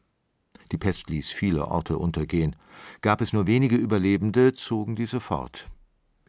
Die 0.72 0.78
Pest 0.78 1.10
ließ 1.10 1.30
viele 1.30 1.68
Orte 1.68 1.98
untergehen. 1.98 2.56
Gab 3.02 3.20
es 3.20 3.34
nur 3.34 3.46
wenige 3.46 3.76
Überlebende, 3.76 4.54
zogen 4.54 4.96
diese 4.96 5.20
fort. 5.20 5.68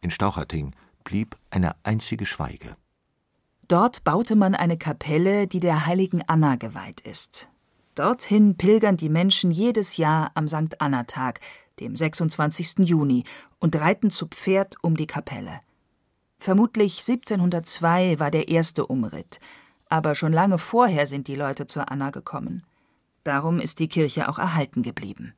In 0.06 0.12
Staucherting 0.12 0.76
blieb 1.04 1.36
eine 1.50 1.76
einzige 1.82 2.28
Schweige. 2.28 2.78
Dort 3.68 4.04
baute 4.04 4.36
man 4.36 4.54
eine 4.54 4.78
Kapelle, 4.78 5.48
die 5.48 5.60
der 5.60 5.88
heiligen 5.88 6.22
Anna 6.28 6.58
geweiht 6.58 7.02
ist. 7.02 7.50
Dorthin 7.96 8.56
pilgern 8.56 8.98
die 8.98 9.10
Menschen 9.10 9.50
jedes 9.50 9.98
Jahr 9.98 10.30
am 10.36 10.48
St. 10.48 10.80
Anna-Tag, 10.80 11.40
dem 11.80 11.96
26. 11.96 12.88
Juni, 12.88 13.24
und 13.58 13.76
reiten 13.78 14.12
zu 14.12 14.28
Pferd 14.28 14.76
um 14.84 14.96
die 14.96 15.08
Kapelle. 15.08 15.60
Vermutlich 16.38 17.00
1702 17.00 18.20
war 18.20 18.30
der 18.30 18.48
erste 18.48 18.86
Umritt, 18.86 19.40
aber 19.90 20.14
schon 20.14 20.34
lange 20.34 20.60
vorher 20.60 21.08
sind 21.08 21.28
die 21.28 21.36
Leute 21.36 21.66
zur 21.66 21.92
Anna 21.92 22.12
gekommen. 22.12 22.64
Darum 23.24 23.60
ist 23.60 23.80
die 23.80 23.90
Kirche 23.90 24.30
auch 24.30 24.38
erhalten 24.38 24.84
geblieben. 24.84 25.34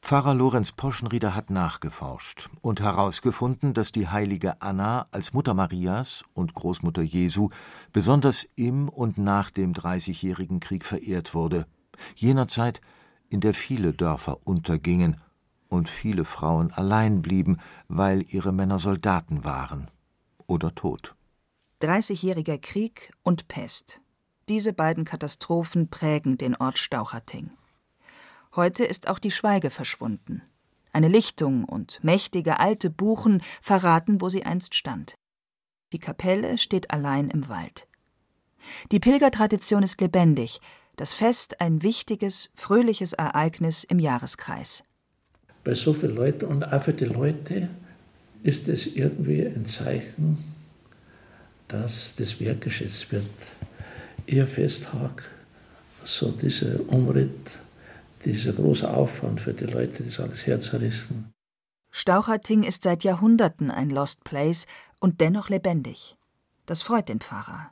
Pfarrer 0.00 0.34
Lorenz 0.34 0.72
Poschenrieder 0.72 1.34
hat 1.34 1.50
nachgeforscht 1.50 2.48
und 2.62 2.80
herausgefunden, 2.80 3.74
dass 3.74 3.92
die 3.92 4.08
heilige 4.08 4.62
Anna 4.62 5.06
als 5.10 5.34
Mutter 5.34 5.54
Marias 5.54 6.24
und 6.32 6.54
Großmutter 6.54 7.02
Jesu 7.02 7.50
besonders 7.92 8.48
im 8.56 8.88
und 8.88 9.18
nach 9.18 9.50
dem 9.50 9.74
Dreißigjährigen 9.74 10.60
Krieg 10.60 10.84
verehrt 10.84 11.34
wurde, 11.34 11.66
jener 12.14 12.48
Zeit, 12.48 12.80
in 13.28 13.40
der 13.40 13.52
viele 13.52 13.92
Dörfer 13.92 14.38
untergingen 14.46 15.20
und 15.68 15.88
viele 15.88 16.24
Frauen 16.24 16.72
allein 16.72 17.20
blieben, 17.20 17.58
weil 17.88 18.24
ihre 18.28 18.52
Männer 18.52 18.78
Soldaten 18.78 19.44
waren 19.44 19.90
oder 20.46 20.74
tot. 20.74 21.14
Dreißigjähriger 21.80 22.58
Krieg 22.58 23.12
und 23.22 23.48
Pest. 23.48 24.00
Diese 24.48 24.72
beiden 24.72 25.04
Katastrophen 25.04 25.90
prägen 25.90 26.38
den 26.38 26.56
Ort 26.56 26.78
Stauchating. 26.78 27.50
Heute 28.56 28.84
ist 28.84 29.08
auch 29.08 29.18
die 29.18 29.30
Schweige 29.30 29.70
verschwunden. 29.70 30.42
Eine 30.92 31.08
Lichtung 31.08 31.64
und 31.64 32.02
mächtige 32.02 32.60
alte 32.60 32.90
Buchen 32.90 33.42
verraten, 33.60 34.20
wo 34.20 34.28
sie 34.28 34.44
einst 34.44 34.74
stand. 34.74 35.14
Die 35.92 35.98
Kapelle 35.98 36.58
steht 36.58 36.90
allein 36.90 37.30
im 37.30 37.48
Wald. 37.48 37.86
Die 38.90 39.00
Pilgertradition 39.00 39.82
ist 39.82 40.00
lebendig, 40.00 40.60
das 40.96 41.12
Fest 41.12 41.60
ein 41.60 41.82
wichtiges, 41.82 42.50
fröhliches 42.54 43.12
Ereignis 43.12 43.84
im 43.84 43.98
Jahreskreis. 43.98 44.82
Bei 45.64 45.74
so 45.74 45.92
vielen 45.92 46.16
Leuten 46.16 46.46
und 46.46 46.64
auch 46.64 46.82
für 46.82 46.92
die 46.92 47.04
Leute 47.04 47.68
ist 48.42 48.68
es 48.68 48.86
irgendwie 48.86 49.46
ein 49.46 49.64
Zeichen, 49.64 50.38
dass 51.68 52.14
das 52.16 52.40
Werk 52.40 52.62
geschätzt 52.62 53.12
wird. 53.12 53.24
Ihr 54.26 54.46
Festtag, 54.46 55.30
so 56.04 56.32
dieser 56.32 56.80
Umritt, 56.88 57.58
dieser 58.24 58.52
große 58.52 58.88
Aufwand 58.88 59.40
für 59.40 59.54
die 59.54 59.64
Leute, 59.64 60.02
das 60.02 60.20
alles 60.20 60.46
herzerissen. 60.46 61.32
Stauchating 61.90 62.62
ist 62.62 62.82
seit 62.82 63.04
Jahrhunderten 63.04 63.70
ein 63.70 63.90
Lost 63.90 64.24
Place 64.24 64.66
und 65.00 65.20
dennoch 65.20 65.48
lebendig. 65.48 66.16
Das 66.66 66.82
freut 66.82 67.08
den 67.08 67.20
Pfarrer. 67.20 67.70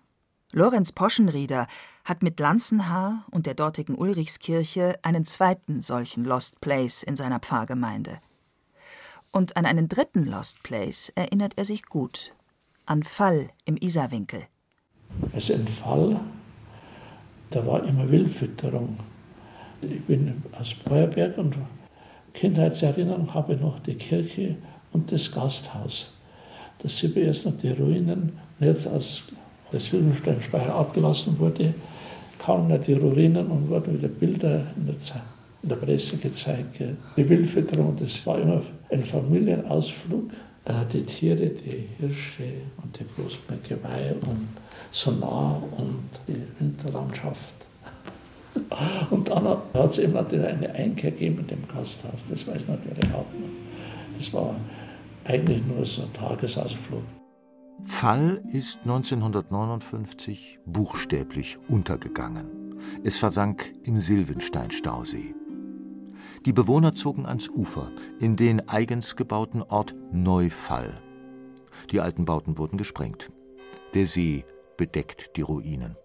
Lorenz 0.52 0.92
Poschenrieder 0.92 1.66
hat 2.04 2.22
mit 2.22 2.40
Lanzenhaar 2.40 3.26
und 3.30 3.46
der 3.46 3.54
dortigen 3.54 3.96
Ulrichskirche 3.96 4.98
einen 5.02 5.26
zweiten 5.26 5.82
solchen 5.82 6.24
Lost 6.24 6.60
Place 6.60 7.02
in 7.02 7.16
seiner 7.16 7.40
Pfarrgemeinde. 7.40 8.20
Und 9.32 9.56
an 9.56 9.66
einen 9.66 9.88
dritten 9.88 10.24
Lost 10.24 10.62
Place 10.62 11.12
erinnert 11.14 11.54
er 11.56 11.64
sich 11.64 11.84
gut. 11.84 12.32
An 12.86 13.02
Fall 13.02 13.50
im 13.64 13.76
Isarwinkel. 13.76 14.44
Also 15.32 15.54
ein 15.54 15.68
Fall, 15.68 16.20
da 17.50 17.66
war 17.66 17.84
immer 17.84 18.10
Wildfütterung. 18.10 18.98
Ich 19.90 20.04
bin 20.04 20.42
aus 20.58 20.74
Beuerberg 20.74 21.38
und 21.38 21.54
Kindheitserinnerung 22.32 23.32
habe 23.32 23.56
noch 23.56 23.78
die 23.78 23.94
Kirche 23.94 24.56
und 24.92 25.10
das 25.10 25.30
Gasthaus. 25.32 26.10
Da 26.78 26.88
sind 26.88 27.14
wir 27.14 27.24
erst 27.24 27.46
noch 27.46 27.56
die 27.56 27.70
Ruinen, 27.70 28.32
jetzt 28.60 28.86
aus 28.86 29.24
der 29.72 29.80
Silbensteinspeicher 29.80 30.74
abgelassen 30.74 31.38
wurde, 31.38 31.74
kamen 32.38 32.70
ja 32.70 32.78
die 32.78 32.92
Ruinen 32.92 33.46
und 33.46 33.68
wurden 33.68 33.96
wieder 33.96 34.08
Bilder 34.08 34.66
in 34.76 34.86
der, 34.86 34.94
in 35.62 35.68
der 35.68 35.76
Presse 35.76 36.16
gezeigt. 36.16 36.80
Die 37.16 37.28
Wildfütterung, 37.28 37.96
das 37.98 38.24
war 38.26 38.38
immer 38.38 38.62
ein 38.90 39.04
Familienausflug. 39.04 40.30
Äh, 40.66 40.72
die 40.92 41.02
Tiere, 41.04 41.46
die 41.46 41.88
Hirsche 41.98 42.52
und 42.82 42.98
die 42.98 43.04
großen 43.14 43.38
Geweih 43.62 44.14
und 44.22 44.48
so 44.90 45.12
nah 45.12 45.62
und 45.76 46.08
die 46.26 46.42
Winterlandschaft. 46.58 47.65
Und 49.10 49.28
dann 49.28 49.46
hat 49.46 49.90
es 49.90 49.98
eben 49.98 50.12
natürlich 50.12 50.46
eine 50.46 50.74
Einkehr 50.74 51.10
gegeben 51.10 51.40
in 51.40 51.46
dem 51.46 51.68
Gasthaus, 51.68 52.24
das 52.28 52.46
weiß 52.46 52.62
natürlich 52.68 53.04
auch 53.12 53.26
noch. 53.32 54.16
Das 54.16 54.32
war 54.32 54.56
eigentlich 55.24 55.64
nur 55.66 55.84
so 55.84 56.02
ein 56.02 56.12
Tagesausflug. 56.12 57.02
Fall 57.84 58.42
ist 58.50 58.80
1959 58.84 60.58
buchstäblich 60.64 61.58
untergegangen. 61.68 62.80
Es 63.04 63.16
versank 63.18 63.72
im 63.84 63.98
Silvenstein-Stausee. 63.98 65.34
Die 66.46 66.52
Bewohner 66.52 66.92
zogen 66.94 67.26
ans 67.26 67.48
Ufer, 67.48 67.90
in 68.20 68.36
den 68.36 68.68
eigens 68.68 69.16
gebauten 69.16 69.62
Ort 69.62 69.94
Neufall. 70.12 70.94
Die 71.90 72.00
alten 72.00 72.24
Bauten 72.24 72.56
wurden 72.56 72.78
gesprengt. 72.78 73.30
Der 73.94 74.06
See 74.06 74.44
bedeckt 74.76 75.36
die 75.36 75.42
Ruinen. 75.42 75.96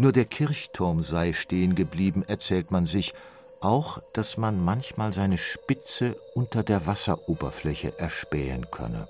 Nur 0.00 0.12
der 0.12 0.24
Kirchturm 0.24 1.02
sei 1.02 1.34
stehen 1.34 1.74
geblieben, 1.74 2.24
erzählt 2.26 2.70
man 2.70 2.86
sich, 2.86 3.12
auch, 3.60 3.98
dass 4.14 4.38
man 4.38 4.64
manchmal 4.64 5.12
seine 5.12 5.36
Spitze 5.36 6.16
unter 6.34 6.62
der 6.62 6.86
Wasseroberfläche 6.86 7.98
erspähen 7.98 8.70
könne. 8.70 9.08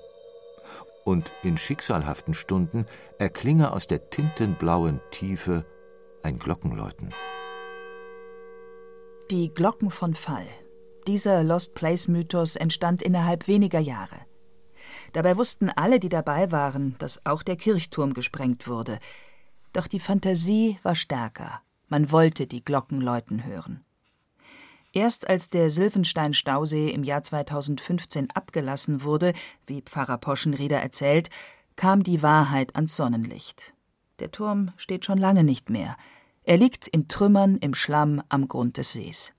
und 1.05 1.31
in 1.43 1.57
schicksalhaften 1.57 2.33
Stunden 2.33 2.85
erklinge 3.19 3.71
aus 3.71 3.87
der 3.87 4.09
tintenblauen 4.09 4.99
Tiefe 5.11 5.65
ein 6.23 6.37
Glockenläuten. 6.37 7.09
Die 9.31 9.53
Glocken 9.53 9.91
von 9.91 10.13
Fall. 10.13 10.45
Dieser 11.07 11.41
Lost 11.43 11.73
Place-Mythos 11.73 12.57
entstand 12.57 13.01
innerhalb 13.01 13.47
weniger 13.47 13.79
Jahre. 13.79 14.17
Dabei 15.13 15.37
wussten 15.37 15.69
alle, 15.69 16.01
die 16.01 16.09
dabei 16.09 16.51
waren, 16.51 16.97
dass 16.99 17.25
auch 17.25 17.43
der 17.43 17.55
Kirchturm 17.55 18.13
gesprengt 18.13 18.67
wurde. 18.67 18.99
Doch 19.73 19.87
die 19.87 19.99
Fantasie 19.99 20.79
war 20.83 20.95
stärker. 20.95 21.61
Man 21.87 22.11
wollte 22.11 22.47
die 22.47 22.63
Glocken 22.63 23.01
läuten 23.01 23.45
hören. 23.45 23.83
Erst 24.93 25.29
als 25.29 25.49
der 25.49 25.69
Silvenstein-Stausee 25.69 26.89
im 26.89 27.03
Jahr 27.03 27.23
2015 27.23 28.31
abgelassen 28.31 29.03
wurde, 29.03 29.33
wie 29.65 29.81
Pfarrer 29.81 30.17
Poschenrieder 30.17 30.81
erzählt, 30.81 31.29
kam 31.77 32.03
die 32.03 32.21
Wahrheit 32.21 32.75
ans 32.75 32.97
Sonnenlicht. 32.97 33.73
Der 34.19 34.31
Turm 34.31 34.71
steht 34.75 35.05
schon 35.05 35.17
lange 35.17 35.43
nicht 35.45 35.69
mehr. 35.69 35.95
Er 36.43 36.57
liegt 36.57 36.87
in 36.87 37.07
Trümmern 37.07 37.55
im 37.57 37.73
Schlamm 37.73 38.21
am 38.27 38.47
Grund 38.49 38.77
des 38.77 38.91
Sees. 38.91 39.33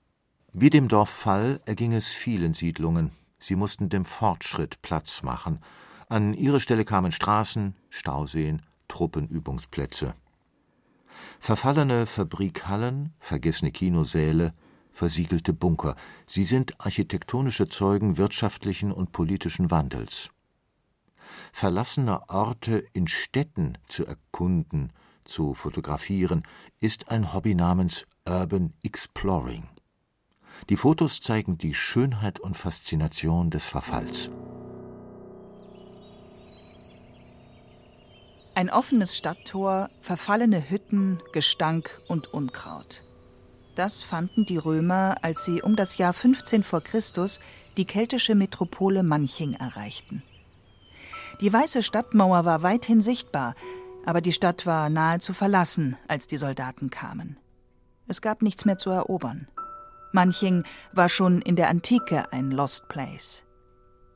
Wie 0.53 0.69
dem 0.69 0.87
Dorf 0.87 1.09
Fall 1.09 1.61
erging 1.65 1.93
es 1.93 2.07
vielen 2.07 2.53
Siedlungen. 2.53 3.11
Sie 3.37 3.55
mussten 3.55 3.89
dem 3.89 4.05
Fortschritt 4.05 4.81
Platz 4.81 5.21
machen. 5.21 5.59
An 6.09 6.33
ihre 6.33 6.59
Stelle 6.59 6.85
kamen 6.85 7.11
Straßen, 7.11 7.75
Stauseen, 7.89 8.61
Truppenübungsplätze. 8.87 10.15
Verfallene 11.43 12.05
Fabrikhallen, 12.05 13.13
vergessene 13.19 13.73
Kinosäle, 13.73 14.53
versiegelte 14.93 15.51
Bunker. 15.51 15.97
Sie 16.25 16.45
sind 16.45 16.79
architektonische 16.79 17.67
Zeugen 17.67 18.15
wirtschaftlichen 18.15 18.93
und 18.93 19.11
politischen 19.11 19.69
Wandels. 19.69 20.29
Verlassene 21.51 22.29
Orte 22.29 22.85
in 22.93 23.09
Städten 23.09 23.77
zu 23.89 24.05
erkunden, 24.05 24.93
zu 25.25 25.53
fotografieren, 25.53 26.43
ist 26.79 27.11
ein 27.11 27.33
Hobby 27.33 27.55
namens 27.55 28.07
Urban 28.25 28.71
Exploring. 28.81 29.67
Die 30.69 30.77
Fotos 30.77 31.19
zeigen 31.19 31.57
die 31.57 31.73
Schönheit 31.73 32.39
und 32.39 32.55
Faszination 32.55 33.49
des 33.49 33.65
Verfalls. 33.65 34.31
Ein 38.55 38.69
offenes 38.69 39.17
Stadttor, 39.17 39.89
verfallene 40.01 40.69
Hütten, 40.69 41.19
Gestank 41.31 41.99
und 42.07 42.31
Unkraut. 42.33 43.01
Das 43.73 44.03
fanden 44.03 44.45
die 44.45 44.57
Römer, 44.57 45.15
als 45.23 45.43
sie 45.43 45.63
um 45.63 45.75
das 45.75 45.97
Jahr 45.97 46.13
15 46.13 46.61
vor 46.61 46.81
Christus 46.81 47.39
die 47.77 47.85
keltische 47.85 48.35
Metropole 48.35 49.01
Manching 49.01 49.53
erreichten. 49.53 50.21
Die 51.41 51.51
weiße 51.51 51.81
Stadtmauer 51.81 52.45
war 52.45 52.61
weithin 52.61 53.01
sichtbar, 53.01 53.55
aber 54.05 54.21
die 54.21 54.31
Stadt 54.31 54.67
war 54.67 54.87
nahezu 54.91 55.33
verlassen, 55.33 55.97
als 56.07 56.27
die 56.27 56.37
Soldaten 56.37 56.91
kamen. 56.91 57.37
Es 58.07 58.21
gab 58.21 58.43
nichts 58.43 58.65
mehr 58.65 58.77
zu 58.77 58.91
erobern. 58.91 59.47
Manching 60.11 60.63
war 60.91 61.09
schon 61.09 61.41
in 61.41 61.55
der 61.55 61.69
Antike 61.69 62.31
ein 62.31 62.51
Lost 62.51 62.87
Place. 62.87 63.43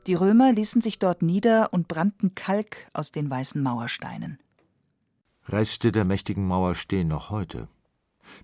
Die 0.08 0.14
Römer 0.14 0.54
ließen 0.54 0.82
sich 0.82 1.00
dort 1.00 1.22
nieder 1.22 1.74
und 1.74 1.90
brannten 1.90 2.34
Kalk 2.34 2.90
aus 2.94 3.12
den 3.12 3.30
weißen 3.30 3.62
Mauersteinen. 3.62 4.40
Reste 5.50 5.92
der 5.92 6.06
mächtigen 6.06 6.48
Mauer 6.48 6.76
stehen 6.76 7.10
noch 7.10 7.30
heute. 7.30 7.68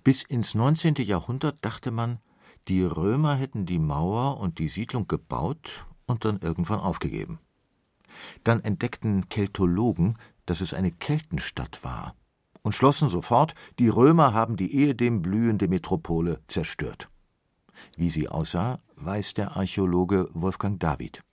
Bis 0.03 0.23
ins 0.23 0.55
19. 0.55 0.95
Jahrhundert 0.95 1.57
dachte 1.61 1.91
man, 1.91 2.19
die 2.67 2.83
Römer 2.83 3.35
hätten 3.35 3.65
die 3.65 3.79
Mauer 3.79 4.41
und 4.41 4.59
die 4.59 4.67
Siedlung 4.67 5.07
gebaut 5.07 5.85
und 6.05 6.25
dann 6.25 6.39
irgendwann 6.41 6.81
aufgegeben. 6.81 7.39
Dann 8.43 8.61
entdeckten 8.61 9.29
Keltologen, 9.29 10.17
dass 10.45 10.59
es 10.59 10.73
eine 10.73 10.91
Keltenstadt 10.91 11.81
war 11.85 12.13
und 12.61 12.75
schlossen 12.75 13.07
sofort, 13.07 13.55
die 13.79 13.87
Römer 13.87 14.33
haben 14.33 14.57
die 14.57 14.75
ehedem 14.75 15.21
blühende 15.21 15.69
Metropole 15.69 16.41
zerstört. 16.47 17.09
Wie 17.95 18.09
sie 18.09 18.27
aussah, 18.27 18.81
weiß 18.97 19.33
der 19.35 19.55
Archäologe 19.55 20.29
Wolfgang 20.33 20.77
David. 20.77 21.23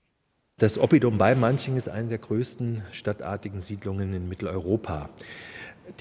Das 0.60 0.78
Oppidum 0.78 1.16
bei 1.16 1.34
Manching 1.34 1.78
ist 1.78 1.88
eine 1.88 2.08
der 2.08 2.18
größten 2.18 2.82
stadtartigen 2.92 3.62
Siedlungen 3.62 4.12
in 4.12 4.28
Mitteleuropa. 4.28 5.08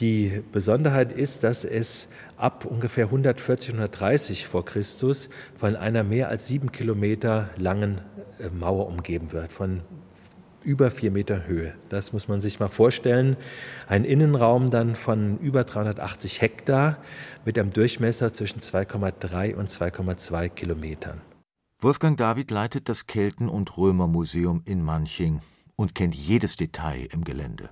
Die 0.02 0.44
Besonderheit 0.52 1.14
ist, 1.14 1.46
dass 1.46 1.64
es 1.64 2.10
ab 2.36 2.66
ungefähr 2.66 3.06
140, 3.06 3.70
130 3.76 4.48
vor 4.48 4.66
Christus 4.66 5.30
von 5.56 5.78
einer 5.78 6.04
mehr 6.04 6.28
als 6.28 6.48
sieben 6.48 6.74
Kilometer 6.74 7.50
langen 7.56 8.02
äh, 8.38 8.50
Mauer 8.50 8.88
umgeben 8.88 9.32
wird, 9.32 9.54
von 9.54 9.80
über 10.62 10.92
vier 10.92 11.12
Meter 11.12 11.48
Höhe. 11.48 11.74
Das 11.88 12.12
muss 12.12 12.28
man 12.28 12.42
sich 12.42 12.60
mal 12.60 12.68
vorstellen. 12.68 13.38
Ein 13.88 14.04
Innenraum 14.04 14.70
dann 14.70 14.98
von 14.98 15.40
über 15.40 15.64
380 15.64 16.42
Hektar 16.42 16.98
mit 17.46 17.58
einem 17.58 17.72
Durchmesser 17.72 18.34
zwischen 18.34 18.60
2,3 18.60 19.56
und 19.56 19.72
2,2 19.72 20.50
Kilometern. 20.50 21.22
Wolfgang 21.82 22.18
David 22.18 22.52
leitet 22.52 22.90
das 22.90 23.08
Kelten- 23.08 23.48
und 23.48 23.78
Römermuseum 23.78 24.64
in 24.66 24.84
Manching 24.84 25.40
und 25.78 25.96
kennt 25.96 26.14
jedes 26.14 26.58
Detail 26.58 27.08
im 27.14 27.24
Gelände. 27.24 27.70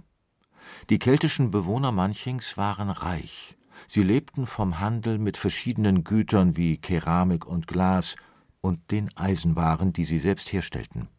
Die 0.90 0.98
keltischen 0.98 1.52
Bewohner 1.52 1.92
Manchings 1.92 2.56
waren 2.56 2.90
reich. 2.90 3.58
Sie 3.86 4.04
lebten 4.04 4.46
vom 4.46 4.80
Handel 4.80 5.18
mit 5.18 5.36
verschiedenen 5.36 6.06
Gütern 6.06 6.56
wie 6.56 6.78
Keramik 6.78 7.46
und 7.46 7.68
Glas 7.68 8.16
und 8.62 8.92
den 8.92 9.10
Eisenwaren, 9.18 9.92
die 9.92 10.06
sie 10.06 10.20
selbst 10.20 10.54
herstellten. 10.54 11.10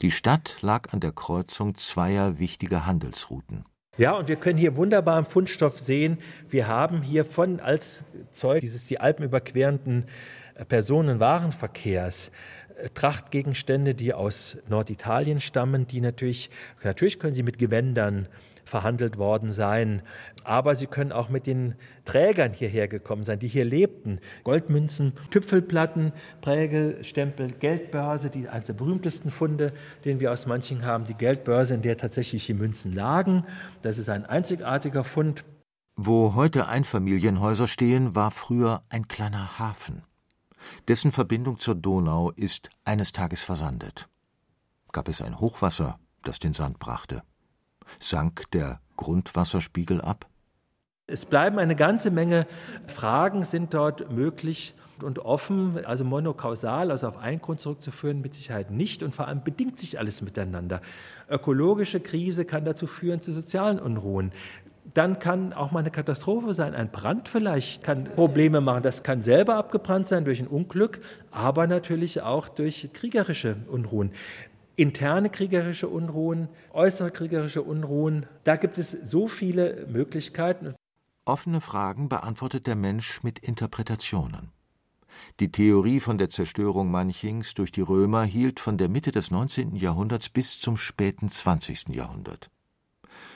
Die 0.00 0.10
Stadt 0.10 0.56
lag 0.62 0.94
an 0.94 1.00
der 1.00 1.12
Kreuzung 1.12 1.74
zweier 1.74 2.38
wichtiger 2.38 2.86
Handelsrouten. 2.86 3.66
Ja, 3.98 4.12
und 4.12 4.28
wir 4.28 4.36
können 4.36 4.58
hier 4.58 4.76
wunderbar 4.76 5.18
im 5.18 5.26
Fundstoff 5.26 5.80
sehen, 5.80 6.18
wir 6.48 6.66
haben 6.66 7.02
hier 7.02 7.26
von 7.26 7.60
als 7.60 8.04
Zeug 8.32 8.60
dieses 8.60 8.84
die 8.84 9.00
Alpen 9.00 9.24
überquerenden 9.24 10.06
Personenwarenverkehrs 10.64 12.30
äh, 12.76 12.88
Trachtgegenstände, 12.90 13.94
die 13.94 14.14
aus 14.14 14.58
Norditalien 14.68 15.40
stammen, 15.40 15.86
die 15.86 16.00
natürlich, 16.00 16.50
natürlich 16.82 17.18
können 17.18 17.34
sie 17.34 17.42
mit 17.42 17.58
Gewändern 17.58 18.28
verhandelt 18.66 19.16
worden 19.16 19.52
sein. 19.52 20.02
Aber 20.44 20.74
sie 20.74 20.86
können 20.86 21.12
auch 21.12 21.28
mit 21.28 21.46
den 21.46 21.76
Trägern 22.04 22.52
hierher 22.52 22.88
gekommen 22.88 23.24
sein, 23.24 23.38
die 23.38 23.48
hier 23.48 23.64
lebten. 23.64 24.20
Goldmünzen, 24.44 25.12
Tüpfelplatten, 25.30 26.12
Prägestempel, 26.40 27.52
Geldbörse, 27.52 28.28
die 28.28 28.48
eines 28.48 28.66
der 28.66 28.74
berühmtesten 28.74 29.30
Funde, 29.30 29.72
den 30.04 30.20
wir 30.20 30.32
aus 30.32 30.46
Manching 30.46 30.84
haben, 30.84 31.04
die 31.04 31.14
Geldbörse, 31.14 31.74
in 31.74 31.82
der 31.82 31.96
tatsächlich 31.96 32.46
die 32.46 32.54
Münzen 32.54 32.92
lagen. 32.92 33.44
Das 33.82 33.98
ist 33.98 34.08
ein 34.08 34.26
einzigartiger 34.26 35.04
Fund. 35.04 35.44
Wo 35.96 36.34
heute 36.34 36.66
Einfamilienhäuser 36.66 37.68
stehen, 37.68 38.14
war 38.14 38.30
früher 38.30 38.82
ein 38.90 39.08
kleiner 39.08 39.58
Hafen. 39.58 40.02
Dessen 40.88 41.12
Verbindung 41.12 41.58
zur 41.58 41.74
Donau 41.74 42.30
ist 42.32 42.70
eines 42.84 43.12
Tages 43.12 43.42
versandet. 43.42 44.08
Gab 44.92 45.08
es 45.08 45.20
ein 45.20 45.40
Hochwasser, 45.40 45.98
das 46.22 46.38
den 46.38 46.54
Sand 46.54 46.78
brachte 46.78 47.22
sank 47.98 48.50
der 48.52 48.80
Grundwasserspiegel 48.96 50.00
ab? 50.00 50.26
Es 51.06 51.24
bleiben 51.24 51.58
eine 51.58 51.76
ganze 51.76 52.10
Menge 52.10 52.46
Fragen 52.86 53.44
sind 53.44 53.74
dort 53.74 54.10
möglich 54.10 54.74
und 55.02 55.20
offen, 55.20 55.84
also 55.84 56.04
monokausal, 56.04 56.90
also 56.90 57.06
auf 57.06 57.18
einen 57.18 57.40
Grund 57.40 57.60
zurückzuführen, 57.60 58.22
mit 58.22 58.34
Sicherheit 58.34 58.70
nicht 58.70 59.02
und 59.02 59.14
vor 59.14 59.28
allem 59.28 59.44
bedingt 59.44 59.78
sich 59.78 59.98
alles 59.98 60.22
miteinander. 60.22 60.80
Ökologische 61.28 62.00
Krise 62.00 62.44
kann 62.44 62.64
dazu 62.64 62.86
führen 62.86 63.20
zu 63.20 63.32
sozialen 63.32 63.78
Unruhen. 63.78 64.32
Dann 64.94 65.18
kann 65.18 65.52
auch 65.52 65.72
mal 65.72 65.80
eine 65.80 65.90
Katastrophe 65.90 66.54
sein, 66.54 66.74
ein 66.74 66.90
Brand 66.90 67.28
vielleicht 67.28 67.82
kann 67.82 68.04
Probleme 68.04 68.60
machen. 68.60 68.82
Das 68.82 69.02
kann 69.02 69.22
selber 69.22 69.56
abgebrannt 69.56 70.08
sein 70.08 70.24
durch 70.24 70.40
ein 70.40 70.46
Unglück, 70.46 71.00
aber 71.30 71.66
natürlich 71.66 72.22
auch 72.22 72.48
durch 72.48 72.90
kriegerische 72.92 73.56
Unruhen 73.70 74.12
interne 74.76 75.30
kriegerische 75.30 75.88
Unruhen, 75.88 76.48
äußere 76.72 77.10
kriegerische 77.10 77.62
Unruhen. 77.62 78.26
Da 78.44 78.56
gibt 78.56 78.78
es 78.78 78.90
so 78.90 79.26
viele 79.26 79.86
Möglichkeiten. 79.90 80.74
Offene 81.24 81.60
Fragen 81.60 82.08
beantwortet 82.08 82.66
der 82.66 82.76
Mensch 82.76 83.22
mit 83.22 83.38
Interpretationen. 83.38 84.52
Die 85.40 85.50
Theorie 85.50 85.98
von 85.98 86.18
der 86.18 86.28
Zerstörung 86.28 86.90
Manchings 86.90 87.54
durch 87.54 87.72
die 87.72 87.80
Römer 87.80 88.22
hielt 88.24 88.60
von 88.60 88.78
der 88.78 88.88
Mitte 88.88 89.12
des 89.12 89.30
19. 89.30 89.74
Jahrhunderts 89.74 90.28
bis 90.28 90.60
zum 90.60 90.76
späten 90.76 91.28
20. 91.28 91.88
Jahrhundert. 91.88 92.50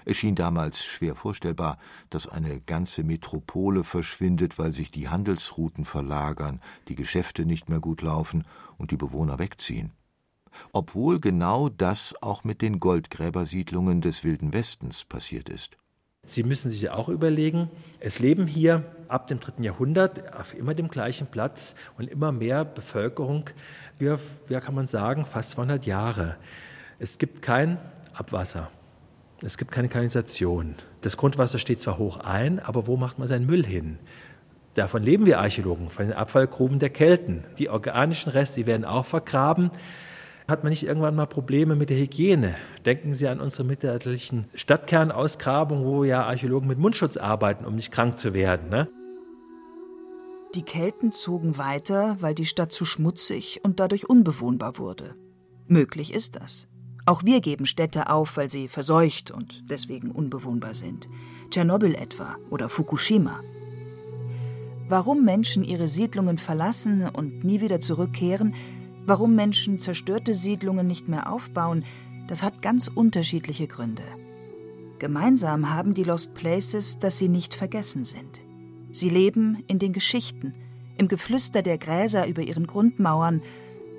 Es 0.05 0.17
schien 0.17 0.35
damals 0.35 0.85
schwer 0.85 1.15
vorstellbar, 1.15 1.79
dass 2.11 2.27
eine 2.27 2.61
ganze 2.61 3.05
Metropole 3.05 3.85
verschwindet, 3.85 4.59
weil 4.59 4.73
sich 4.73 4.91
die 4.91 5.09
Handelsrouten 5.09 5.85
verlagern, 5.85 6.61
die 6.89 6.95
Geschäfte 6.95 7.45
nicht 7.47 7.69
mehr 7.69 7.81
gut 7.81 8.03
laufen 8.03 8.45
und 8.79 8.91
die 8.91 8.97
Bewohner 8.97 9.39
wegziehen 9.39 9.93
obwohl 10.73 11.21
genau 11.21 11.69
das 11.69 12.15
auch 12.21 12.45
mit 12.45 12.63
den 12.63 12.81
Goldgräbersiedlungen 12.81 14.01
des 14.01 14.25
Wilden 14.25 14.53
Westens 14.53 15.05
passiert 15.05 15.49
ist. 15.49 15.77
Sie 16.27 16.43
müssen 16.43 16.71
sich 16.71 16.91
auch 16.91 17.09
überlegen, 17.09 17.71
es 17.99 18.19
leben 18.19 18.47
hier 18.47 18.85
ab 19.09 19.27
dem 19.27 19.41
dritten 19.41 19.63
Jahrhundert 19.63 20.35
auf 20.35 20.55
immer 20.55 20.75
dem 20.75 20.89
gleichen 20.89 21.27
Platz 21.27 21.75
und 21.97 22.11
immer 22.11 22.31
mehr 22.31 22.65
Bevölkerung 22.65 23.49
für, 23.99 24.19
ja 24.49 24.61
kann 24.61 24.75
man 24.75 24.87
sagen, 24.87 25.25
fast 25.25 25.51
200 25.51 25.87
Jahre. 25.87 26.37
Es 26.99 27.17
gibt 27.17 27.41
kein 27.41 27.79
Abwasser. 28.13 28.71
Es 29.43 29.57
gibt 29.57 29.71
keine 29.71 29.89
Kanalisation. 29.89 30.75
Das 31.01 31.17
Grundwasser 31.17 31.59
steht 31.59 31.81
zwar 31.81 31.97
hoch 31.97 32.19
ein, 32.21 32.59
aber 32.59 32.87
wo 32.87 32.97
macht 32.97 33.19
man 33.19 33.27
seinen 33.27 33.47
Müll 33.47 33.65
hin? 33.65 33.99
Davon 34.75 35.03
leben 35.03 35.27
wir 35.27 35.41
Archäologen, 35.41 35.89
von 35.89 36.07
den 36.07 36.15
Abfallgruben 36.15 36.79
der 36.79 36.91
Kelten. 36.91 37.45
Die 37.59 37.71
organischen 37.71 38.31
Reste, 38.31 38.61
die 38.61 38.67
werden 38.67 38.85
auch 38.85 39.05
vergraben. 39.05 39.71
Hat 40.47 40.63
man 40.63 40.71
nicht 40.71 40.85
irgendwann 40.85 41.15
mal 41.15 41.27
Probleme 41.27 41.75
mit 41.75 41.91
der 41.91 41.97
Hygiene? 41.97 42.55
Denken 42.85 43.15
Sie 43.15 43.29
an 43.29 43.41
unsere 43.41 43.65
mittelalterlichen 43.65 44.47
Stadtkernausgrabungen, 44.55 45.85
wo 45.85 46.05
ja 46.05 46.25
Archäologen 46.25 46.69
mit 46.69 46.79
Mundschutz 46.79 47.17
arbeiten, 47.17 47.65
um 47.65 47.77
nicht 47.77 47.93
krank 47.93 48.19
zu 48.19 48.35
werden. 48.35 48.69
Ne? 48.69 48.89
Die 50.55 50.63
Kelten 50.63 51.13
zogen 51.13 51.57
weiter, 51.57 52.17
weil 52.21 52.35
die 52.35 52.47
Stadt 52.47 52.73
zu 52.73 52.85
schmutzig 52.85 53.61
und 53.63 53.81
dadurch 53.81 54.09
unbewohnbar 54.09 54.79
wurde. 54.79 55.15
Möglich 55.67 56.13
ist 56.13 56.37
das. 56.37 56.70
Auch 57.11 57.25
wir 57.25 57.41
geben 57.41 57.67
Städte 57.67 58.09
auf, 58.09 58.37
weil 58.37 58.53
sie 58.53 58.69
verseucht 58.69 59.33
und 59.33 59.65
deswegen 59.69 60.13
unbewohnbar 60.13 60.75
sind. 60.75 61.09
Tschernobyl 61.51 61.97
etwa 61.97 62.37
oder 62.51 62.69
Fukushima. 62.69 63.41
Warum 64.89 65.25
Menschen 65.25 65.65
ihre 65.65 65.89
Siedlungen 65.89 66.39
verlassen 66.39 67.09
und 67.09 67.43
nie 67.43 67.61
wieder 67.61 67.81
zurückkehren, 67.81 68.55
warum 69.07 69.35
Menschen 69.35 69.81
zerstörte 69.81 70.35
Siedlungen 70.35 70.87
nicht 70.87 71.09
mehr 71.09 71.33
aufbauen, 71.33 71.85
das 72.29 72.45
hat 72.45 72.63
ganz 72.63 72.87
unterschiedliche 72.87 73.67
Gründe. 73.67 74.05
Gemeinsam 75.01 75.75
haben 75.75 75.95
die 75.95 76.05
Lost 76.05 76.35
Places, 76.35 77.01
dass 77.01 77.19
sie 77.19 77.29
nicht 77.29 77.55
vergessen 77.55 78.05
sind. 78.05 78.41
Sie 78.93 79.11
leben 79.11 79.65
in 79.67 79.81
den 79.81 79.93
Geschichten, 79.93 80.55
im 80.97 81.09
Geflüster 81.09 81.63
der 81.63 81.77
Gräser 81.77 82.29
über 82.29 82.43
ihren 82.43 82.69
Grundmauern 82.69 83.43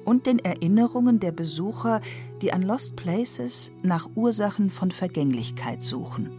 und 0.06 0.26
den 0.26 0.40
Erinnerungen 0.40 1.20
der 1.20 1.32
Besucher, 1.32 2.02
die 2.42 2.54
an 2.54 2.62
Lost 2.62 2.96
Places 2.96 3.72
nach 3.84 4.10
Ursachen 4.16 4.70
von 4.70 4.92
Vergänglichkeit 4.92 5.84
suchen. 5.84 6.30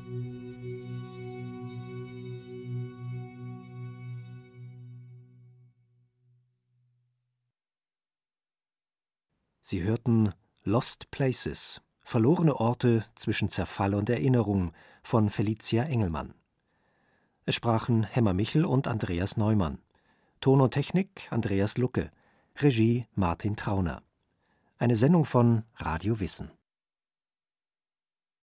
Sie 9.72 9.83
hörten 9.83 10.35
Lost 10.64 11.11
Places, 11.11 11.81
verlorene 12.03 12.57
Orte 12.57 13.07
zwischen 13.14 13.48
Zerfall 13.48 13.94
und 13.94 14.11
Erinnerung 14.11 14.72
von 15.03 15.31
Felicia 15.31 15.85
Engelmann. 15.85 16.35
Es 17.46 17.55
sprachen 17.55 18.05
Hemmer 18.05 18.35
Michel 18.35 18.64
und 18.64 18.87
Andreas 18.87 19.37
Neumann. 19.37 19.79
Ton 20.40 20.61
und 20.61 20.72
Technik 20.75 21.27
Andreas 21.31 21.79
Lucke. 21.79 22.11
Regie 22.57 23.07
Martin 23.15 23.57
Trauner. 23.57 24.03
Eine 24.79 24.97
Sendung 24.97 25.25
von 25.25 25.65
Radio 25.77 26.21
Wissen. 26.21 26.51